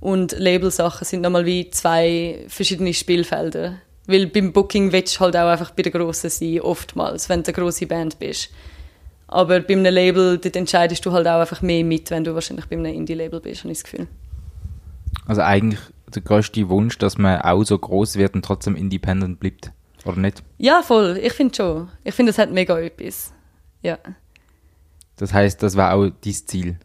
[0.00, 3.76] und Label-Sachen sind nochmal wie zwei verschiedene Spielfelder.
[4.06, 7.48] Weil beim Booking willst du halt auch einfach bei der Grossen sein, oftmals, wenn du
[7.48, 8.50] eine grosse Band bist.
[9.28, 12.66] Aber bei einem Label, dort entscheidest du halt auch einfach mehr mit, wenn du wahrscheinlich
[12.66, 14.06] bei einem Indie-Label bist, habe ich das Gefühl.
[15.26, 15.80] Also eigentlich
[16.14, 19.72] der größte Wunsch, dass man auch so groß wird und trotzdem independent bleibt,
[20.04, 20.44] oder nicht?
[20.58, 21.18] Ja, voll.
[21.20, 21.88] Ich finde schon.
[22.04, 23.32] Ich finde, es hat mega etwas.
[23.82, 23.98] Ja.
[25.16, 26.78] Das heißt, das war auch dein Ziel?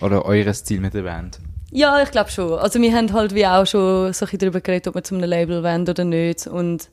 [0.00, 1.38] Oder eures Ziel mit der Band?
[1.74, 2.58] Ja, ich glaube schon.
[2.58, 5.28] Also wir haben halt wie auch schon so ein darüber geredet, ob wir zu einem
[5.28, 6.46] Label wollen oder nicht.
[6.46, 6.90] Und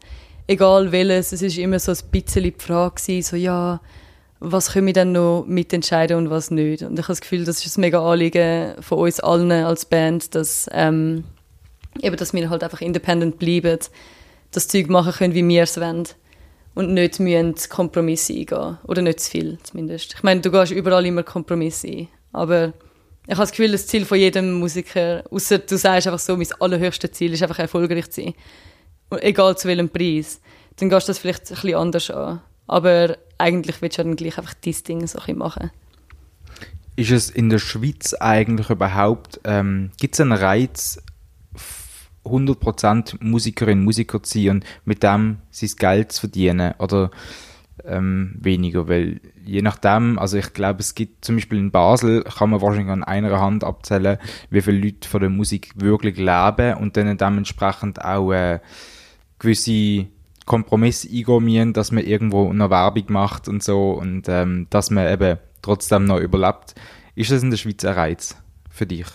[0.47, 3.81] egal welches, es ist immer so ein bisschen die Frage gewesen, so ja,
[4.39, 6.83] was können wir dann noch mitentscheiden und was nicht.
[6.83, 10.33] Und ich habe das Gefühl, das ist ein mega Anliegen von uns allen als Band,
[10.33, 11.25] dass, ähm,
[12.01, 13.79] eben, dass wir halt einfach independent bleiben,
[14.51, 16.07] das Zeug machen können, wie wir es wollen
[16.73, 18.77] und nicht müssen Kompromisse eingehen.
[18.87, 20.13] Oder nicht zu viel, zumindest.
[20.15, 22.71] Ich meine, du gehst überall immer Kompromisse ein, aber
[23.25, 26.47] ich habe das Gefühl, das Ziel von jedem Musiker, außer du sagst einfach so, mein
[26.59, 28.33] allerhöchstes Ziel ist einfach erfolgreich zu sein.
[29.21, 30.41] Egal zu welchem Preis.
[30.77, 32.41] Dann gehst du das vielleicht ein bisschen anders an.
[32.67, 35.71] Aber eigentlich willst du dann gleich einfach dein Ding so ein machen.
[36.95, 41.01] ist es in der Schweiz eigentlich überhaupt, ähm, gibt es einen Reiz,
[42.25, 47.11] 100% Musikerin, Musiker zu sein und mit dem sein Geld zu verdienen oder
[47.89, 52.51] ähm, weniger, weil je nachdem, also ich glaube, es gibt zum Beispiel in Basel, kann
[52.51, 54.17] man wahrscheinlich an einer Hand abzählen,
[54.49, 58.59] wie viele Leute von der Musik wirklich leben und dann dementsprechend auch äh,
[59.39, 60.07] gewisse
[60.45, 65.37] Kompromisse eingehen dass man irgendwo eine Werbung macht und so und ähm, dass man eben
[65.61, 66.73] trotzdem noch überlebt.
[67.15, 68.35] Ist das in der Schweiz ein Reiz
[68.69, 69.05] für dich?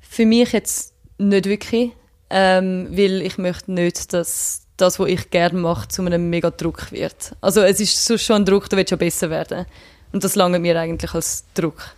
[0.00, 1.92] Für mich jetzt nicht wirklich,
[2.30, 6.92] ähm, weil ich möchte nicht, dass das, was ich gerne mache, zu einem mega Druck
[6.92, 7.34] wird.
[7.40, 9.66] Also es ist so schon ein Druck, der wird schon besser werden.
[10.12, 11.94] Und das lange mir eigentlich als Druck.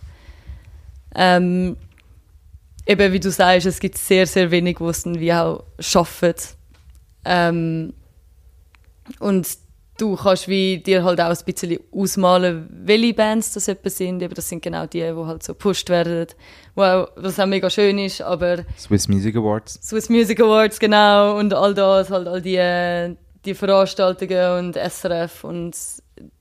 [1.15, 1.77] Ähm,
[2.85, 6.33] eben wie du sagst, es gibt sehr, sehr wenig, die es dann wie auch schaffen.
[7.25, 7.93] Ähm,
[9.19, 9.47] und
[9.97, 14.21] du kannst wie dir halt auch ein bisschen ausmalen, welche Bands das etwa sind.
[14.21, 16.27] Eben, das sind genau die, die halt so gepusht werden,
[16.79, 18.63] wo auch, was auch mega schön ist, aber...
[18.77, 19.79] Swiss Music Awards.
[19.83, 23.15] Swiss Music Awards, genau, und all das, halt all die,
[23.45, 25.75] die Veranstaltungen und SRF und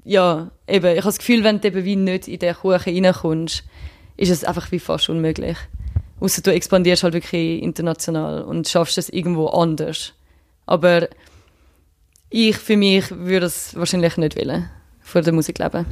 [0.05, 3.65] ja, eben, ich habe das Gefühl, wenn du eben wie nicht in den Kuchen reinkommst,
[4.17, 5.57] ist es einfach wie fast unmöglich.
[6.21, 10.15] Außer du expandierst halt wirklich international und schaffst es irgendwo anders.
[10.67, 11.09] Aber
[12.31, 14.69] ich für mich würde es wahrscheinlich nicht wollen,
[15.01, 15.87] vor der Musik leben.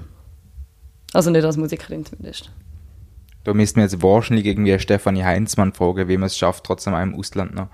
[1.12, 2.50] Also nicht als Musikerin zumindest.
[3.46, 7.14] Da müssten wir jetzt wahrscheinlich irgendwie Stefanie Heinzmann fragen, wie man es schafft, trotzdem im
[7.14, 7.68] Ausland noch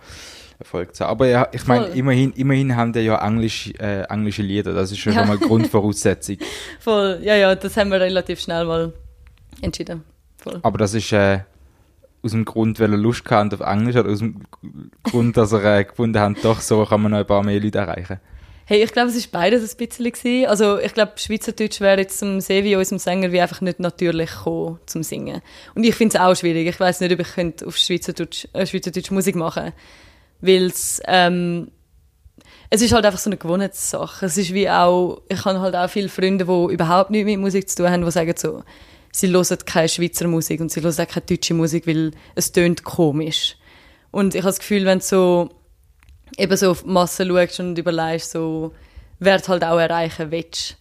[0.59, 1.13] Erfolg zu haben.
[1.13, 4.99] Aber ja, ich meine, immerhin, immerhin haben die ja Englisch, äh, englische Lieder, das ist
[4.99, 5.25] schon ja.
[5.25, 6.37] mal Grundvoraussetzung.
[6.79, 8.93] Voll, ja, ja, das haben wir relativ schnell mal
[9.63, 10.05] entschieden.
[10.37, 10.61] Voll.
[10.63, 11.39] Aber das ist äh,
[12.23, 14.43] aus dem Grund, weil er Lust hatte auf Englisch oder aus dem
[15.03, 17.79] Grund, dass er äh, gefunden hat, doch so kann man noch ein paar mehr Leute
[17.79, 18.21] erreichen.
[18.65, 20.13] Hey, ich glaube, es war beides ein bisschen.
[20.13, 20.47] Gewesen.
[20.47, 24.79] Also ich glaube, Schweizerdeutsch wäre jetzt zum Sevi, unserem Sänger, wie einfach nicht natürlich gekommen
[24.87, 25.43] zum Singen.
[25.75, 26.69] Und ich finde es auch schwierig.
[26.69, 29.73] Ich weiß nicht, ob ich könnte auf Schweizerdeutsch, äh, Schweizerdeutsch Musik machen
[30.41, 31.71] Weil es, ähm,
[32.71, 34.27] es ist halt einfach so eine Gewohnheitssache.
[34.27, 37.69] Es ist wie auch, ich habe halt auch viele Freunde, die überhaupt nichts mit Musik
[37.69, 38.63] zu tun haben, die sagen so,
[39.13, 42.85] sie hören keine Schweizer Musik und sie hören auch keine deutsche Musik, weil es tönt
[42.85, 43.57] komisch.
[44.11, 45.51] Und ich habe das Gefühl, wenn so
[46.37, 48.73] eben so auf die Masse schaust und überlegst, so,
[49.19, 50.77] wer du halt auch erreichen willst,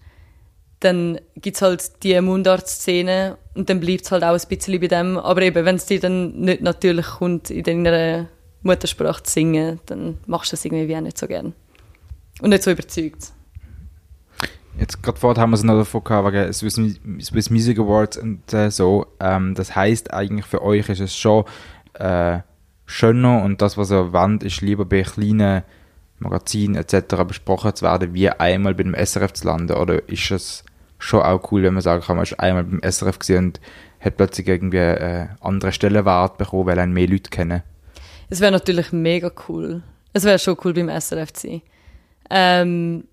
[0.80, 4.88] dann gibt es halt die Mundart-Szene und dann bleibt es halt auch ein bisschen bei
[4.88, 5.18] dem.
[5.18, 8.28] Aber eben, wenn es dir dann nicht natürlich kommt, in deiner
[8.64, 11.54] Muttersprache zu singen, dann machst du das irgendwie auch nicht so gern.
[12.42, 13.32] Und nicht so überzeugt.
[14.80, 16.80] Jetzt gerade vorhin haben wir es noch davon gehabt, wegen Swiss,
[17.22, 19.06] Swiss Music Awards und äh, so.
[19.20, 21.46] Ähm, das heißt eigentlich für euch ist es schon
[21.94, 22.40] äh,
[22.92, 25.64] schöner und das, was er erwähnt, ist lieber bei kleinen
[26.20, 27.24] Magazinen etc.
[27.28, 29.74] besprochen zu werden, wie einmal bei dem SRF zu landen?
[29.74, 30.64] Oder ist es
[31.00, 33.62] schon auch cool, wenn man sagen kann, man ist einmal beim SRF gesehen und
[34.00, 37.64] hat plötzlich irgendwie äh, andere Stellenwert bekommen, weil einen mehr Leute kennen?
[38.30, 39.82] Es wäre natürlich mega cool.
[40.14, 41.62] Es wäre schon cool, beim SRF zu sein.
[42.30, 43.06] Ähm,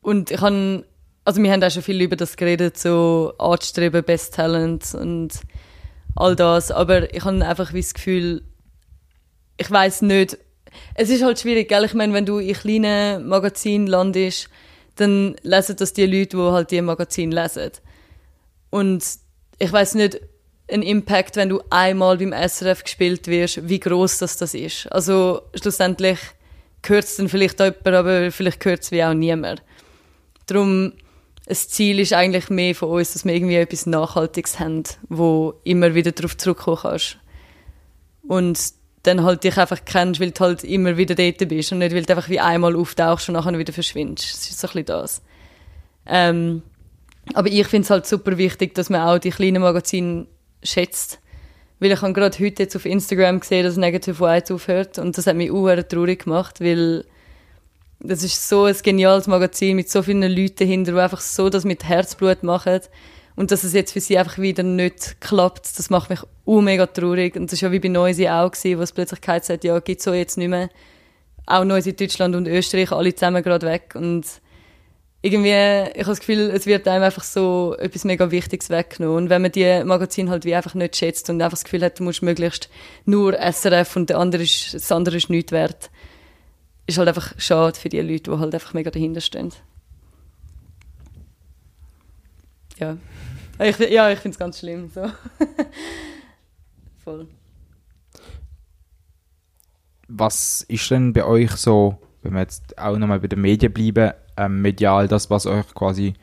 [0.00, 0.84] und ich habe,
[1.24, 5.40] also wir haben auch schon viel über das geredet, so anzustreben, Best Talent und
[6.16, 8.42] all das, aber ich habe einfach wie das Gefühl,
[9.58, 10.38] ich weiß nicht.
[10.94, 11.84] Es ist halt schwierig, gell?
[11.84, 14.48] Ich meine, wenn du in kleinen Magazinen landest,
[14.96, 17.70] dann lesen das die Leute, die halt die Magazin lesen.
[18.70, 19.04] Und
[19.58, 20.20] ich weiß nicht,
[20.70, 24.86] ein Impact, wenn du einmal beim SRF gespielt wirst, wie groß das das ist.
[24.92, 26.18] Also schlussendlich
[26.82, 29.62] gehört es dann vielleicht jemand, aber vielleicht gehört es wie auch niemand.
[30.46, 30.92] Darum,
[31.46, 35.94] das Ziel ist eigentlich mehr von uns, dass wir irgendwie etwas Nachhaltiges haben, wo immer
[35.94, 37.18] wieder darauf zurückkommen kannst.
[38.26, 38.58] Und
[39.02, 42.02] dann halt dich einfach kennst, weil du halt immer wieder dort bist und nicht, weil
[42.02, 44.34] du einfach wie einmal auftauchst und nachher wieder verschwindest.
[44.34, 45.22] Das ist so ein bisschen das.
[46.06, 46.62] Ähm,
[47.34, 50.26] aber ich finde es halt super wichtig, dass man auch die kleinen Magazine
[50.62, 51.20] schätzt.
[51.80, 55.26] Weil ich habe gerade heute jetzt auf Instagram gesehen, dass Negative White aufhört und das
[55.26, 57.04] hat mich auch traurig gemacht, weil
[58.00, 61.64] das ist so ein geniales Magazin mit so vielen Leuten dahinter, die einfach so das
[61.64, 62.80] mit Herzblut machen
[63.38, 66.86] und dass es jetzt für sie einfach wieder nicht klappt, das macht mich uh, mega
[66.86, 67.36] traurig.
[67.36, 69.78] Und das war ja wie bei Noisy auch, gewesen, wo es plötzlich gesagt hat, ja,
[69.78, 70.68] gibt so jetzt nicht mehr.
[71.46, 73.94] Auch Noisy Deutschland und Österreich, alle zusammen gerade weg.
[73.94, 74.24] Und
[75.22, 79.16] irgendwie, ich habe das Gefühl, es wird einem einfach so etwas mega Wichtiges weggenommen.
[79.16, 82.00] Und wenn man die Magazine halt wie einfach nicht schätzt und einfach das Gefühl hat,
[82.00, 82.68] du musst möglichst
[83.04, 85.90] nur SRF und der andere ist, das andere ist nichts wert,
[86.88, 89.52] ist halt einfach schade für die Leute, die halt einfach mega dahinter stehen.
[92.80, 92.96] Ja.
[93.60, 94.88] Ich, ja, ich finde es ganz schlimm.
[94.88, 95.02] So.
[97.04, 97.26] Voll.
[100.06, 104.12] Was ist denn bei euch so, wenn wir jetzt auch nochmal bei den Medien bleiben,
[104.36, 106.14] ähm, medial das, was euch quasi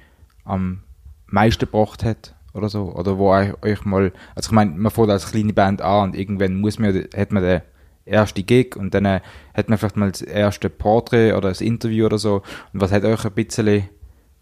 [0.43, 0.81] am
[1.27, 2.93] meisten gebracht hat oder so?
[2.93, 6.15] Oder wo euch, euch mal, also ich meine, man fährt als kleine Band an und
[6.15, 7.61] irgendwann muss man, hat man den
[8.05, 9.21] erste Gig und dann äh,
[9.53, 12.43] hat man vielleicht mal das erste Porträt oder das Interview oder so.
[12.71, 13.89] Und was hat euch ein bisschen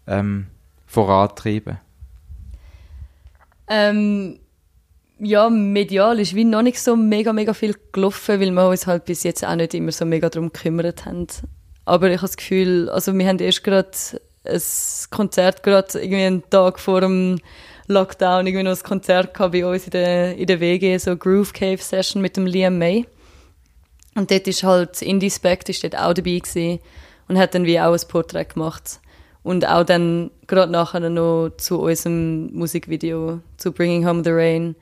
[0.06, 0.46] ähm,
[0.86, 1.78] vorantrieben?
[3.68, 4.40] Ähm,
[5.18, 9.04] ja, medial ist wie noch nicht so mega, mega viel gelaufen, weil wir uns halt
[9.04, 11.26] bis jetzt auch nicht immer so mega darum gekümmert haben.
[11.84, 13.90] Aber ich habe das Gefühl, also wir haben erst gerade
[14.44, 14.62] ein
[15.10, 17.38] Konzert, gerade irgendwie einen Tag vor dem
[17.86, 21.52] Lockdown, irgendwie noch ein Konzert gehabt bei uns in der, in der WG, so Groove
[21.52, 23.06] Cave Session mit dem Liam May.
[24.14, 26.80] Und dort ist halt Indie Spect ist dort auch dabei gewesen
[27.28, 29.00] und hat dann wie auch ein Porträt gemacht.
[29.44, 34.74] Und auch dann gerade nachher noch zu unserem Musikvideo, zu Bringing Home the Rain,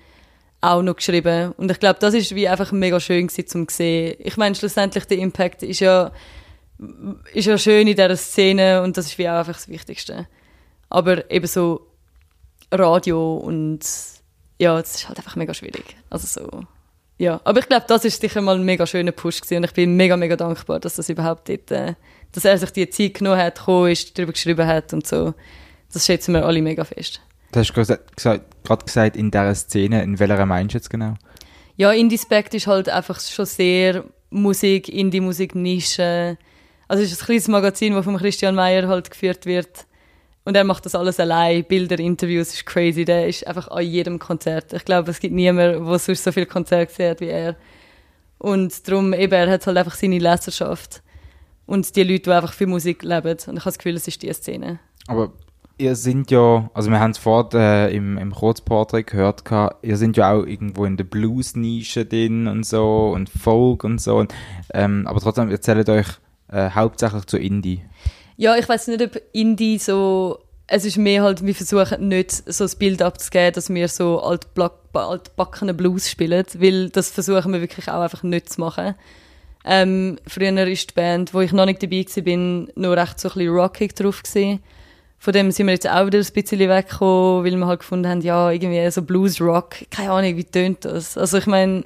[0.63, 1.53] auch noch geschrieben.
[1.57, 4.17] Und ich glaube, das ist wie einfach mega schön gewesen, zum sehen.
[4.21, 6.13] Ich meine, schlussendlich der Impact ist ja,
[7.35, 10.29] ist ja schön in dieser Szene und das ist wie auch einfach das Wichtigste.
[10.89, 11.89] Aber eben so
[12.71, 13.81] Radio und
[14.61, 15.97] ja, das ist halt einfach mega schwierig.
[16.09, 16.65] Also so,
[17.19, 17.41] ja.
[17.45, 19.97] Aber ich glaube, das ist sicher mal ein mega schöner Push gewesen und ich bin
[19.97, 21.95] mega, mega dankbar, dass das überhaupt dort, äh,
[22.33, 25.35] dass er sich die Zeit genommen hat, gekommen ist, darüber geschrieben hat und so.
[25.93, 27.21] Das schätzen wir alle mega fest.
[27.53, 31.15] Du hast gerade gesagt, gesagt, in dieser Szene, in welcher meinst du jetzt genau?
[31.77, 36.39] Ja, Indie-Spect ist halt einfach schon sehr Musik, Indie-Musik, Nische.
[36.89, 39.87] Also es ist ein kleines Magazin, das von Christian Meyer halt geführt wird.
[40.45, 43.05] Und er macht das alles allein, Bilder, Interviews, ist crazy.
[43.05, 44.73] Der ist einfach an jedem Konzert.
[44.73, 47.57] Ich glaube, es gibt niemanden, der sonst so viele Konzerte hat wie er.
[48.39, 51.03] Und darum, eben, er hat halt einfach seine Leserschaft.
[51.65, 53.39] Und die Leute, die einfach für Musik leben.
[53.47, 54.81] Und ich habe das Gefühl, es ist diese Szene.
[55.07, 55.33] Aber
[55.79, 59.97] ihr sind ja, also wir haben es vorhin äh, im, im Kurzporträt gehört, gehabt, ihr
[59.97, 64.17] sind ja auch irgendwo in der Blues-Nische drin und so und Folk und so.
[64.17, 64.35] Und,
[64.75, 66.09] ähm, aber trotzdem erzählt euch
[66.49, 67.83] äh, hauptsächlich zu Indie.
[68.37, 70.39] Ja, ich weiß nicht, ob Indie so.
[70.67, 75.75] Es ist mehr halt, wir versuchen nicht so das Bild abzugeben, dass wir so altbackene
[75.75, 78.95] Blues spielen, weil das versuchen wir wirklich auch einfach nicht zu machen.
[79.65, 83.35] Ähm, früher ist die Band, wo ich noch nicht dabei war, nur recht so ein
[83.35, 84.61] bisschen rockig drauf gewesen.
[85.19, 88.23] Von dem sind wir jetzt auch wieder ein bisschen weggekommen, weil wir halt gefunden haben,
[88.23, 91.17] ja, irgendwie so Blues-Rock, keine Ahnung, wie tönt das?
[91.17, 91.85] Also ich meine,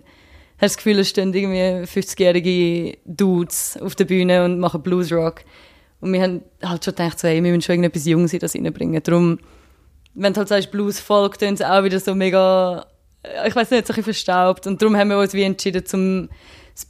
[0.59, 5.43] hast das Gefühl, es stehen irgendwie 50-jährige Dudes auf der Bühne und machen Blues-Rock.
[6.01, 8.55] Und wir haben halt schon gedacht, so, hey, wir müssen schon irgendetwas Junges in das
[8.55, 9.03] reinbringen.
[9.03, 9.39] Darum,
[10.15, 12.87] wenn du halt sagst, Blues Folk, tönt es auch wieder so mega,
[13.47, 14.67] ich weiß nicht, so ein bisschen verstaubt.
[14.67, 16.29] Und darum haben wir uns wie entschieden, zum ein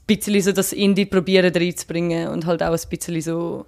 [0.08, 3.66] bisschen so das Indie probieren reinzubringen und halt auch ein bisschen so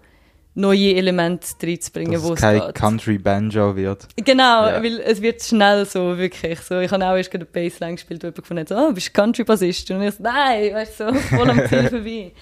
[0.54, 2.74] neue Elemente reinzubringen, wo es kein geht.
[2.74, 4.08] Country Banjo wird.
[4.16, 4.82] Genau, Ja.
[4.82, 6.58] weil es wird schnell so, wirklich.
[6.60, 8.92] So, ich habe auch erst gerade eine Bassline gespielt, wo jemand gefunden hat, so, oh,
[8.92, 9.88] bist du Country-Bassist?
[9.92, 12.32] Und ich so, nein, weißt du, so, voll am Ziel vorbei.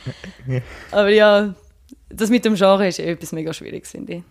[0.93, 1.55] Aber ja,
[2.09, 4.23] das mit dem Genre ist eh etwas mega Schwieriges, finde ich.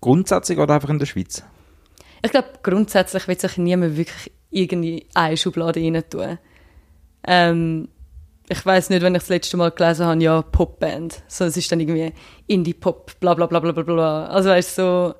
[0.00, 1.44] Grundsätzlich oder einfach in der Schweiz?
[2.22, 6.38] Ich glaube, grundsätzlich wird sich niemand wirklich irgendwie eine Schublade rein tun.
[7.26, 7.88] Ähm,
[8.48, 11.22] ich weiß nicht, wenn ich das letzte Mal gelesen habe, ja, Popband.
[11.28, 12.12] So, es ist dann irgendwie
[12.46, 14.26] Indie-Pop, bla bla bla bla bla bla.
[14.26, 15.14] Also weißt du, so,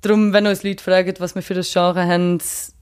[0.00, 2.74] darum, wenn uns Leute fragen, was wir für das Genre haben, ist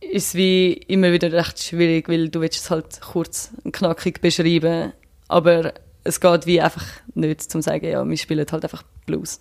[0.00, 4.92] es wie immer wieder recht schwierig, weil du willst es halt kurz und knackig beschreiben,
[5.26, 5.74] aber
[6.04, 6.84] es geht wie einfach
[7.14, 9.40] nicht, zum sagen, ja, wir spielen halt einfach Blues.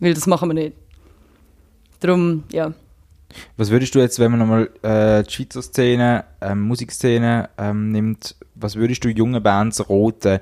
[0.00, 0.76] Weil das machen wir nicht.
[2.00, 2.72] Darum, ja.
[3.56, 8.36] Was würdest du jetzt, wenn man nochmal äh, die Schweizer Szene, ähm, Musikszene ähm, nimmt,
[8.54, 10.40] was würdest du jungen Bands raten,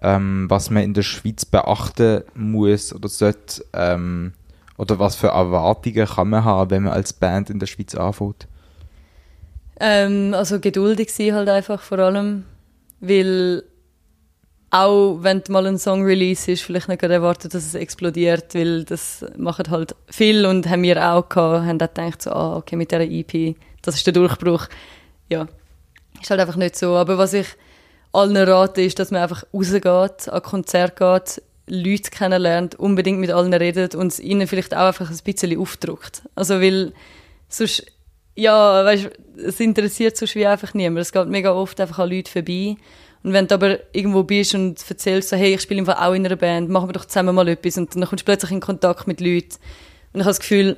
[0.00, 4.32] ähm, was man in der Schweiz beachten muss oder sollte, ähm,
[4.78, 8.48] oder was für Erwartungen kann man haben, wenn man als Band in der Schweiz anfängt?
[9.78, 12.44] Ähm, also geduldig sein halt einfach vor allem,
[13.00, 13.64] weil
[14.72, 18.84] auch wenn mal ein Song release ist, vielleicht nicht gerade erwartet, dass es explodiert, weil
[18.84, 22.76] das machen halt viel und haben wir auch gehabt, haben auch gedacht so, ah, okay,
[22.76, 24.68] mit dieser EP, das ist der Durchbruch.
[25.28, 25.46] Ja,
[26.20, 26.96] ist halt einfach nicht so.
[26.96, 27.48] Aber was ich
[28.12, 33.52] allen rate, ist, dass man einfach rausgeht, an Konzert geht, Leute kennenlernt, unbedingt mit allen
[33.52, 36.22] redet und es ihnen vielleicht auch einfach ein bisschen aufdruckt.
[36.34, 36.94] Also weil
[37.50, 37.84] sonst,
[38.34, 41.02] ja, weißt, es interessiert sonst wie einfach niemand.
[41.02, 42.76] Es geht mega oft einfach an Leute vorbei.
[43.22, 46.26] Und wenn du aber irgendwo bist und erzählst so, hey, ich spiele einfach auch in
[46.26, 49.06] einer Band, machen wir doch zusammen mal etwas und dann kommst du plötzlich in Kontakt
[49.06, 49.56] mit Leuten.
[50.12, 50.76] Und ich habe das Gefühl,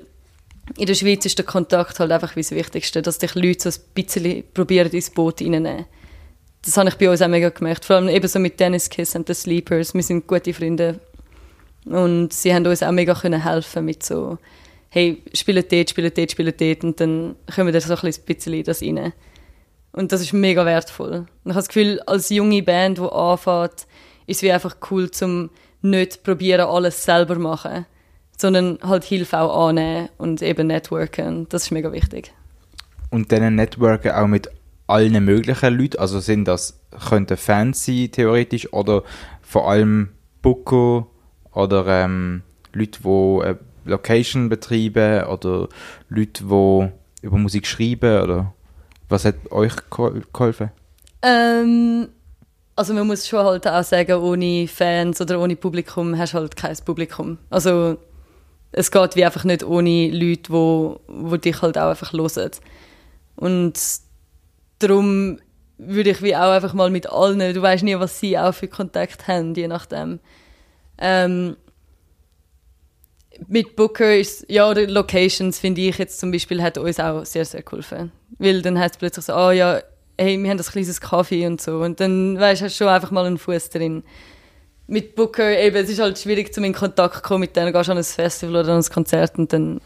[0.77, 3.81] in der Schweiz ist der Kontakt halt einfach wie das Wichtigste, dass dich Leute so
[3.81, 5.87] ein bisschen probieren ins Boot reinnehmen.
[6.65, 7.85] Das habe ich bei uns auch mega gemerkt.
[7.85, 9.93] Vor allem eben so mit Dennis Kiss und den Sleepers.
[9.93, 11.01] Wir sind gute Freunde.
[11.85, 14.39] Und sie haben uns auch mega können helfen mit so,
[14.89, 16.85] hey, spielt dort, spielt dort, spielt dort.
[16.85, 19.13] Und dann kommen wir so ein bisschen in das rein.
[19.95, 21.13] Und das ist mega wertvoll.
[21.13, 23.87] Und ich habe das Gefühl, als junge Band, die anfängt,
[24.27, 25.51] ist es wie einfach cool, zum
[25.83, 27.87] nicht probieren, alles selber machen,
[28.37, 31.47] sondern halt Hilfe auch annehmen und eben networken.
[31.49, 32.33] Das ist mega wichtig.
[33.11, 34.51] Und dann networken auch mit
[34.89, 39.05] allen möglichen Leuten, also sind das, könnten Fans sein, theoretisch, oder
[39.43, 40.09] vor allem
[40.43, 41.07] Booker
[41.53, 45.69] oder ähm, Leute, die äh, Location betreiben oder
[46.09, 48.55] Leute, die über Musik schreiben oder
[49.15, 50.71] was hat euch gehol- geholfen?
[51.23, 52.09] Ähm,
[52.77, 56.57] also man muss schon halt auch sagen, ohne Fans oder ohne Publikum hast du halt
[56.57, 57.39] kein Publikum.
[57.51, 57.97] Also
[58.73, 62.51] es geht wie einfach nicht ohne Leute, wo, wo dich halt auch einfach hören.
[63.37, 63.79] Und
[64.81, 65.39] darum
[65.79, 68.69] würde ich wie auch einfach mal mit allen, du weißt nie, was sie auch für
[68.69, 70.19] Kontakt haben, je nachdem.
[70.99, 71.57] Ähm,
[73.49, 77.45] mit Booker ist, ja, oder Locations, finde ich jetzt zum Beispiel, hat uns auch sehr,
[77.45, 78.13] sehr geholfen.
[78.39, 79.81] Weil dann heißt es plötzlich so, ah ja,
[80.19, 81.79] hey, wir haben das kleines Kaffee und so.
[81.79, 84.05] Und dann, weißt du, hast du schon einfach mal einen Fuß drin.
[84.87, 87.73] Mit Booker, eben, es ist halt schwierig, zum in Kontakt zu kommen mit denen.
[87.73, 89.81] Gehst du an ein Festival oder an ein Konzert und dann,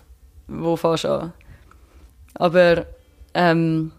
[0.49, 1.33] wo fährst du an?
[2.35, 2.87] Aber,
[3.35, 3.93] ähm,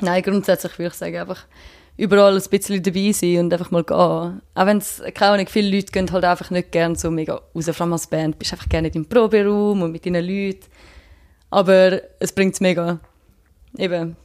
[0.00, 1.46] nein, grundsätzlich würde ich sagen, einfach
[1.96, 3.96] überall ein bisschen dabei sein und einfach mal gehen.
[3.96, 7.66] Auch wenn es, keine Ahnung, viele Leute gehen halt einfach nicht gerne so mega raus,
[7.66, 8.38] vor allem als Band.
[8.38, 10.64] Bist einfach gerne im Proberaum und mit deinen Leuten.
[11.50, 13.00] Aber es bringt es mega.
[13.76, 14.16] Eben,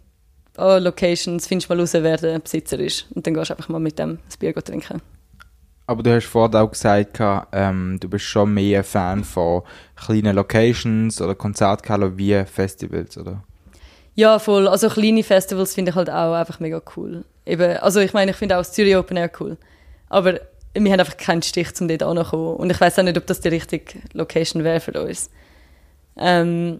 [0.58, 3.08] an Locations findest mal raus, wer der Besitzer ist.
[3.14, 5.02] Und dann gehst du einfach mal mit dem ein Bier trinken.
[5.88, 7.20] Aber du hast vorhin auch gesagt,
[7.52, 9.62] ähm, du bist schon mehr ein Fan von
[9.96, 13.44] kleinen Locations oder Konzerthallen wie Festivals, oder?
[14.16, 14.68] Ja, voll.
[14.68, 17.26] Also kleine Festivals finde ich halt auch einfach mega cool.
[17.46, 19.58] Eben, also ich meine, ich finde auch das Zürich Open Air cool.
[20.10, 20.40] Aber
[20.74, 22.56] wir haben einfach keinen Stich, um dort anzukommen.
[22.56, 25.30] Und ich weiß auch nicht, ob das die richtige Location wäre für uns.
[26.18, 26.80] Ähm,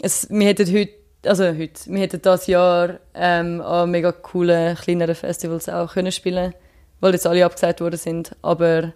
[0.00, 0.92] es, wir hätten heute,
[1.24, 6.54] also heute, wir hätten das Jahr ähm, an mega coolen, kleineren Festivals auch können spielen
[7.02, 8.34] weil jetzt alle abgesagt worden sind.
[8.40, 8.92] Aber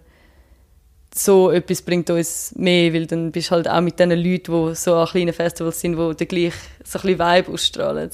[1.13, 4.75] so etwas bringt uns mehr, weil dann bist du halt auch mit den Leuten, die
[4.75, 8.09] so an kleinen Festivals sind, die dann gleich so ein bisschen Vibe ausstrahlen.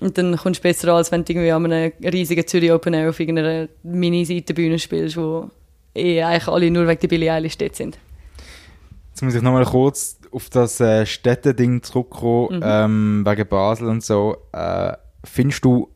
[0.00, 2.94] Und dann kommst du besser an, als wenn du irgendwie an einem riesigen Zürich Open
[2.94, 5.50] Air auf irgendeiner Mini-Seitenbühne spielst, wo
[5.94, 7.98] eh eigentlich alle nur wegen der Billie Eilish dort sind.
[9.18, 12.62] Jetzt muss ich nochmal kurz auf das äh, Städteding zurückkommen, Mhm.
[12.64, 14.36] ähm, wegen Basel und so.
[14.52, 14.92] Äh,
[15.24, 15.88] findest du,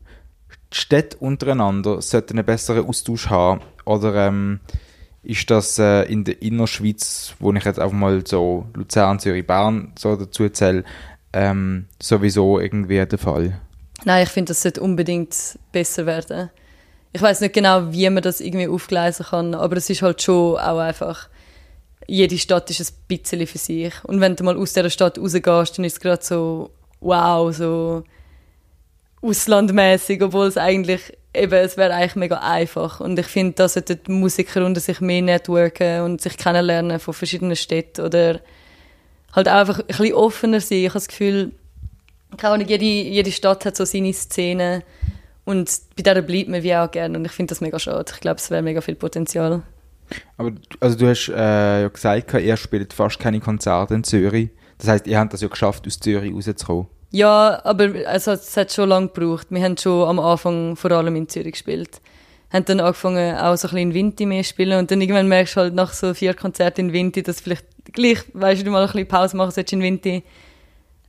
[0.73, 3.61] die Städte untereinander sollten einen besseren Austausch haben?
[3.85, 4.59] Oder ähm,
[5.21, 9.93] ist das äh, in der Innerschweiz, wo ich jetzt einfach mal so Luzern, Zürich, Bern
[9.97, 10.83] so dazu zähle,
[11.31, 13.57] ähm, sowieso irgendwie der Fall?
[14.03, 15.33] Nein, ich finde, das sollte unbedingt
[15.71, 16.49] besser werden.
[17.13, 20.57] Ich weiß nicht genau, wie man das irgendwie aufgleisen kann, aber es ist halt schon
[20.57, 21.29] auch einfach,
[22.07, 23.93] jede Stadt ist ein bisschen für sich.
[24.03, 28.03] Und wenn du mal aus dieser Stadt rausgehst, dann ist es gerade so, wow, so
[29.21, 31.01] auslandmäßig, obwohl es eigentlich,
[31.33, 32.99] eben, es wäre eigentlich mega einfach.
[32.99, 37.55] Und ich finde, da sollten Musiker unter sich mehr networken und sich kennenlernen von verschiedenen
[37.55, 38.41] Städten oder
[39.31, 40.79] halt auch einfach ein bisschen offener sein.
[40.79, 41.53] Ich habe das Gefühl,
[42.37, 44.83] keine Ahnung, jede, jede Stadt hat so seine Szene
[45.45, 48.11] und bei der bleibt man wie auch gerne und ich finde das mega schade.
[48.13, 49.63] Ich glaube, es wäre mega viel Potenzial.
[50.37, 54.49] Aber du- also du hast äh, ja gesagt, ihr spielt fast keine Konzerte in Zürich.
[54.77, 56.87] Das heißt, ihr habt das ja geschafft, aus Zürich rauszukommen.
[57.11, 59.47] Ja, aber also, es hat schon lange gebraucht.
[59.51, 62.01] Wir haben schon am Anfang vor allem in Zürich gespielt.
[62.51, 65.27] Haben dann angefangen, auch so ein bisschen in Vinti mehr zu spielen und dann irgendwann
[65.27, 68.81] merkst du halt nach so vier Konzerten in Vinti, dass vielleicht gleich, weißt du, mal
[68.81, 70.23] ein bisschen Pause machen solltest in Vinti.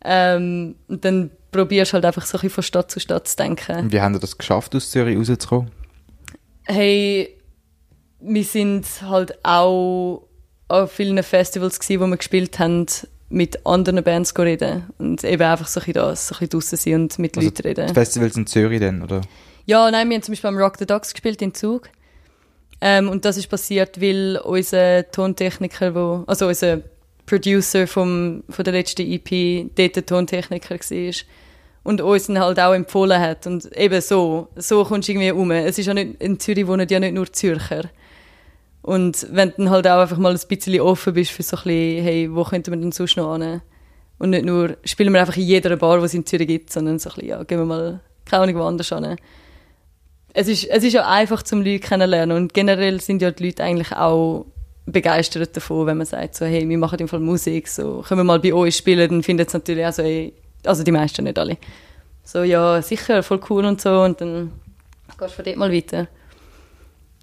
[0.04, 3.36] Ähm, und dann probierst du halt einfach so ein bisschen von Stadt zu Stadt zu
[3.36, 3.90] denken.
[3.90, 5.70] Wie habt ihr das geschafft, aus Zürich rauszukommen?
[6.64, 7.36] Hey,
[8.26, 10.26] wir sind halt auch
[10.68, 12.86] an vielen Festivals gsi, wo wir gespielt haben,
[13.28, 16.50] mit anderen Bands go reden und eben einfach so ein bisschen das, so ein bisschen
[16.50, 17.86] draussen sein und mit Also Leuten reden.
[17.88, 19.22] Die Festivals in Zürich dann, oder?
[19.66, 21.88] Ja, nein, wir haben zum Beispiel am Rock the Ducks gespielt in Zug.
[22.80, 26.80] Ähm, und das ist passiert, weil unser Tontechniker, wo, also unser
[27.26, 31.14] Producer vom, von der letzten EP, dort der Tontechniker war.
[31.82, 33.46] Und uns dann halt auch empfohlen hat.
[33.46, 35.50] Und eben so, so kommst du irgendwie um.
[35.50, 37.90] Es ist ja nicht, in Zürich wohnen ja nicht nur Zürcher.
[38.84, 41.62] Und wenn du dann halt auch einfach mal ein bisschen offen bist für so ein
[41.64, 43.60] bisschen, hey, wo könnte man denn sonst noch hin?
[44.18, 46.98] Und nicht nur, spielen wir einfach in jeder Bar, die es in Zürich gibt, sondern
[46.98, 49.16] so ein bisschen, ja, gehen wir mal, keine Ahnung, woanders hin
[50.34, 53.62] es ist, es ist ja einfach zum Leute kennenlernen und generell sind ja die Leute
[53.62, 54.46] eigentlich auch
[54.84, 58.24] begeistert davon, wenn man sagt so, hey, wir machen im Fall Musik, so, können wir
[58.24, 61.38] mal bei euch spielen, dann findet es natürlich auch so, hey, also die meisten nicht
[61.38, 61.56] alle.
[62.24, 64.52] So, ja, sicher, voll cool und so und dann
[65.18, 66.08] gehst du von dort mal weiter.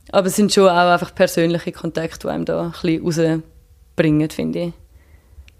[0.09, 3.43] Aber es sind schon auch einfach persönliche Kontakte, die einem da ein bisschen
[3.95, 4.73] rausbringen, finde ich.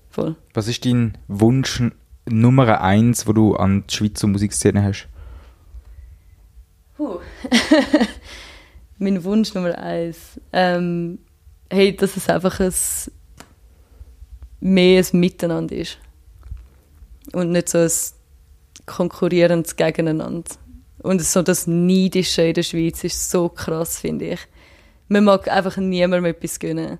[0.10, 0.36] Voll.
[0.54, 1.82] Was ist dein Wunsch
[2.30, 5.08] Nummer eins, wo du an die Schweizer Musikszene hast?
[6.98, 7.20] Puh.
[8.98, 10.40] mein Wunsch Nummer eins.
[10.52, 11.20] Ähm,
[11.70, 12.74] hey, dass es einfach ein
[14.62, 15.98] mehr ein Miteinander ist.
[17.34, 17.92] Und nicht so ein
[18.86, 20.52] konkurrierendes Gegeneinander.
[21.02, 24.40] Und so das Neidische in der Schweiz ist so krass, finde ich.
[25.08, 27.00] Man mag einfach niemandem etwas gönnen.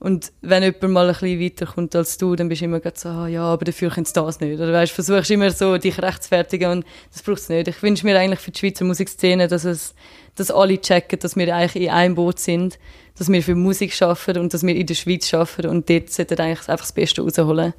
[0.00, 3.28] Und wenn jemand mal ein bisschen weiterkommt als du, dann bist du immer so, ah,
[3.28, 4.58] ja, aber dafür kannst du das nicht.
[4.58, 7.68] Oder weißt, versuchst immer so, dich rechtfertigen und das braucht es nicht.
[7.68, 9.94] Ich wünsche mir eigentlich für die Schweizer Musikszene, dass es,
[10.36, 12.78] dass alle checken, dass wir eigentlich in einem Boot sind,
[13.18, 16.40] dass wir für Musik schaffen und dass wir in der Schweiz schaffen und dort sollten
[16.40, 17.74] eigentlich einfach das Beste rausholen.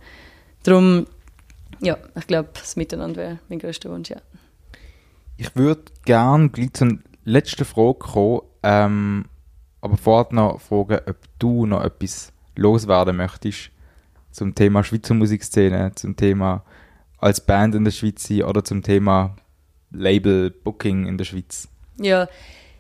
[0.62, 1.08] Darum,
[1.82, 4.18] ja, ich glaube, das Miteinander wäre mein größter Wunsch, ja.
[5.42, 9.26] Ich würde gerne gleich zur letzten Frage kommen, ähm,
[9.82, 13.72] aber vorher noch fragen, ob du noch etwas loswerden möchtest
[14.30, 16.64] zum Thema Schweizer Musikszene, zum Thema
[17.18, 19.36] als Band in der Schweiz sein oder zum Thema
[19.90, 21.68] Label Booking in der Schweiz.
[22.00, 22.28] Ja,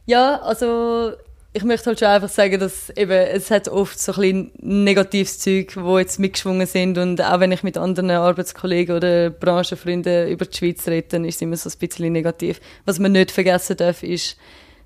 [0.05, 1.14] ja, also
[1.53, 5.39] ich möchte halt schon einfach sagen, dass eben, es hat oft so ein bisschen negatives
[5.39, 6.97] Zeug, wo jetzt mitgeschwungen sind.
[6.97, 11.35] Und auch wenn ich mit anderen Arbeitskollegen oder Branchenfreunden über die Schweiz rede, dann ist
[11.35, 12.61] es immer so ein bisschen negativ.
[12.85, 14.37] Was man nicht vergessen darf, ist,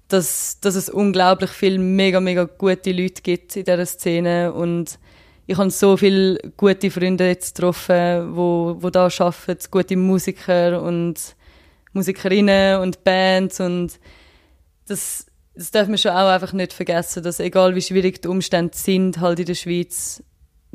[0.08, 4.52] dass, dass es unglaublich viele mega, mega gute Leute gibt in dieser Szene.
[4.52, 4.98] Und
[5.46, 11.36] ich habe so viele gute Freunde jetzt getroffen, wo, wo da arbeiten, gute Musiker und
[11.94, 13.60] Musikerinnen und Bands.
[13.60, 14.00] Und
[14.88, 18.76] das, das darf man schon auch einfach nicht vergessen, dass egal wie schwierig die Umstände
[18.76, 20.22] sind halt in der Schweiz,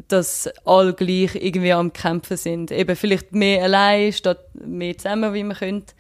[0.09, 2.71] dass alle gleich irgendwie am Kämpfen sind.
[2.71, 5.95] Eben vielleicht mehr allein statt mehr zusammen, wie man könnte.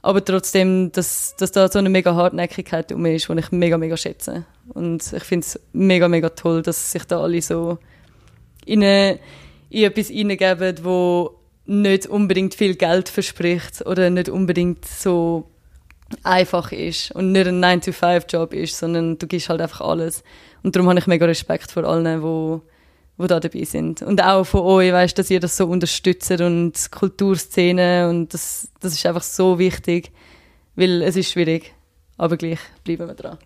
[0.00, 3.96] Aber trotzdem, dass, dass da so eine mega Hartnäckigkeit um ist, die ich mega, mega
[3.96, 4.44] schätze.
[4.68, 7.78] Und ich finde es mega, mega toll, dass sich da alle so
[8.66, 9.18] in, eine,
[9.70, 15.50] in etwas hineingeben, wo nicht unbedingt viel Geld verspricht oder nicht unbedingt so
[16.22, 20.22] einfach ist und nicht ein 9-to-5-Job ist, sondern du gibst halt einfach alles.
[20.62, 22.60] Und darum habe ich mega Respekt vor allen, die
[23.18, 24.02] die da dabei sind.
[24.02, 28.94] Und auch von euch, weißt, dass ihr das so unterstützt und Kulturszene und das, das
[28.94, 30.10] ist einfach so wichtig,
[30.74, 31.72] weil es ist schwierig,
[32.16, 33.38] aber gleich bleiben wir dran.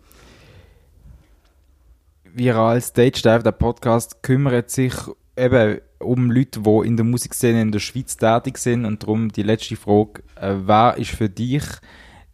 [2.24, 4.94] Viral Stage Dive, der Podcast, kümmert sich
[5.36, 9.42] eben um Leute, die in der Musikszene in der Schweiz tätig sind und darum die
[9.42, 11.64] letzte Frage, äh, wer ist für dich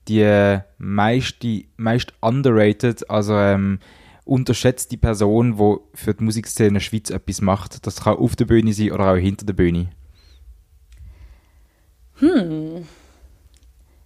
[0.08, 3.78] die meist, die meist underrated, also ähm,
[4.24, 7.86] unterschätzt die Person, die für die Musikszene in der Schweiz etwas macht.
[7.86, 9.90] Das kann auf der Bühne sein oder auch hinter der Bühne.
[12.16, 12.86] Hm.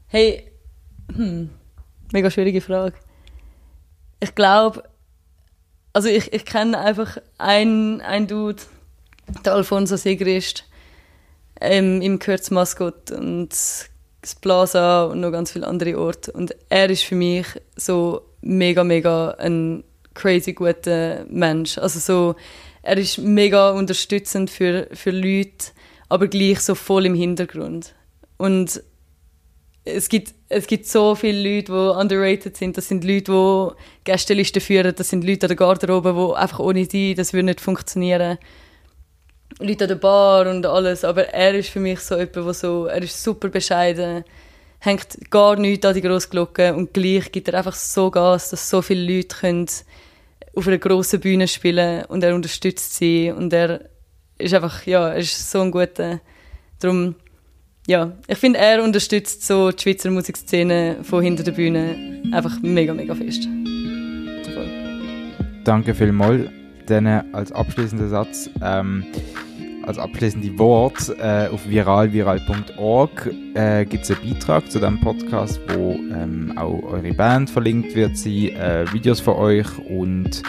[0.09, 0.51] Hey,
[1.14, 1.51] hm.
[2.12, 2.94] Mega schwierige Frage.
[4.20, 4.82] Ich glaube,
[5.92, 8.62] also ich, ich kenne einfach einen, einen Dude,
[9.44, 10.64] der Alfonso Sigrist,
[11.61, 13.55] ähm, im Kürz Maskott und
[14.21, 16.33] das Plaza und noch ganz viele andere Orte.
[16.33, 17.47] Und er ist für mich
[17.77, 21.79] so mega, mega ein crazy guter Mensch.
[21.79, 22.37] Also so,
[22.83, 25.73] er ist mega unterstützend für, für Leute,
[26.09, 27.95] aber gleich so voll im Hintergrund.
[28.37, 28.83] Und
[29.85, 32.77] es gibt, es gibt so viele Leute, die underrated sind.
[32.77, 34.95] Das sind Leute, die Gästelisten führen.
[34.95, 38.39] Das sind Leute an der Garderobe, die einfach ohne die, das würde nicht funktionieren.
[39.61, 41.05] Leute an der Bar und alles.
[41.05, 44.24] Aber er ist für mich so jemand, der so, er ist super bescheiden
[44.80, 48.70] hängt gar nichts an die grosse Glocke und gleich gibt er einfach so Gas, dass
[48.70, 49.66] so viele Leute können
[50.55, 53.88] auf einer grossen Bühne spielen und er unterstützt sie und er
[54.38, 56.20] ist einfach, ja, er ist so ein guter,
[56.80, 57.16] darum,
[57.86, 62.94] ja, ich finde, er unterstützt so die Schweizer Musikszene von hinter der Bühne einfach mega,
[62.94, 63.49] mega fest.
[64.55, 64.68] Voll.
[65.64, 66.58] Danke vielmals.
[66.89, 69.05] Dann als abschließender Satz, ähm,
[69.84, 75.93] als abschließende Wort, äh, auf viralviral.org äh, gibt es einen Beitrag zu diesem Podcast, wo
[75.93, 80.43] ähm, auch eure Band verlinkt wird, sie äh, Videos von euch und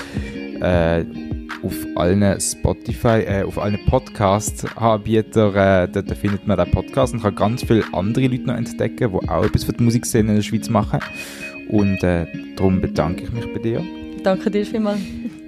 [0.61, 1.05] äh,
[1.63, 7.35] auf allen Spotify, äh, auf allen Podcast-Anbietern, äh, dort findet man den Podcast und kann
[7.35, 10.69] ganz viele andere Leute noch entdecken, die auch etwas für die Musikszene in der Schweiz
[10.69, 10.99] machen.
[11.69, 12.25] Und äh,
[12.55, 13.83] darum bedanke ich mich bei dir.
[14.23, 14.99] Danke dir vielmals.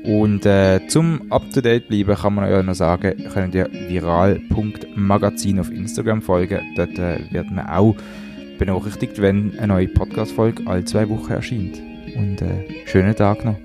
[0.03, 6.21] Und äh, zum Up-to-Date bleiben kann man euch noch sagen, könnt ihr viral.magazin auf Instagram
[6.21, 6.61] folgen.
[6.75, 7.95] Dort äh, wird man auch
[8.57, 11.81] benachrichtigt, wenn eine neue Podcast-Folge alle zwei Wochen erscheint.
[12.15, 13.57] Und äh, schönen Tag noch.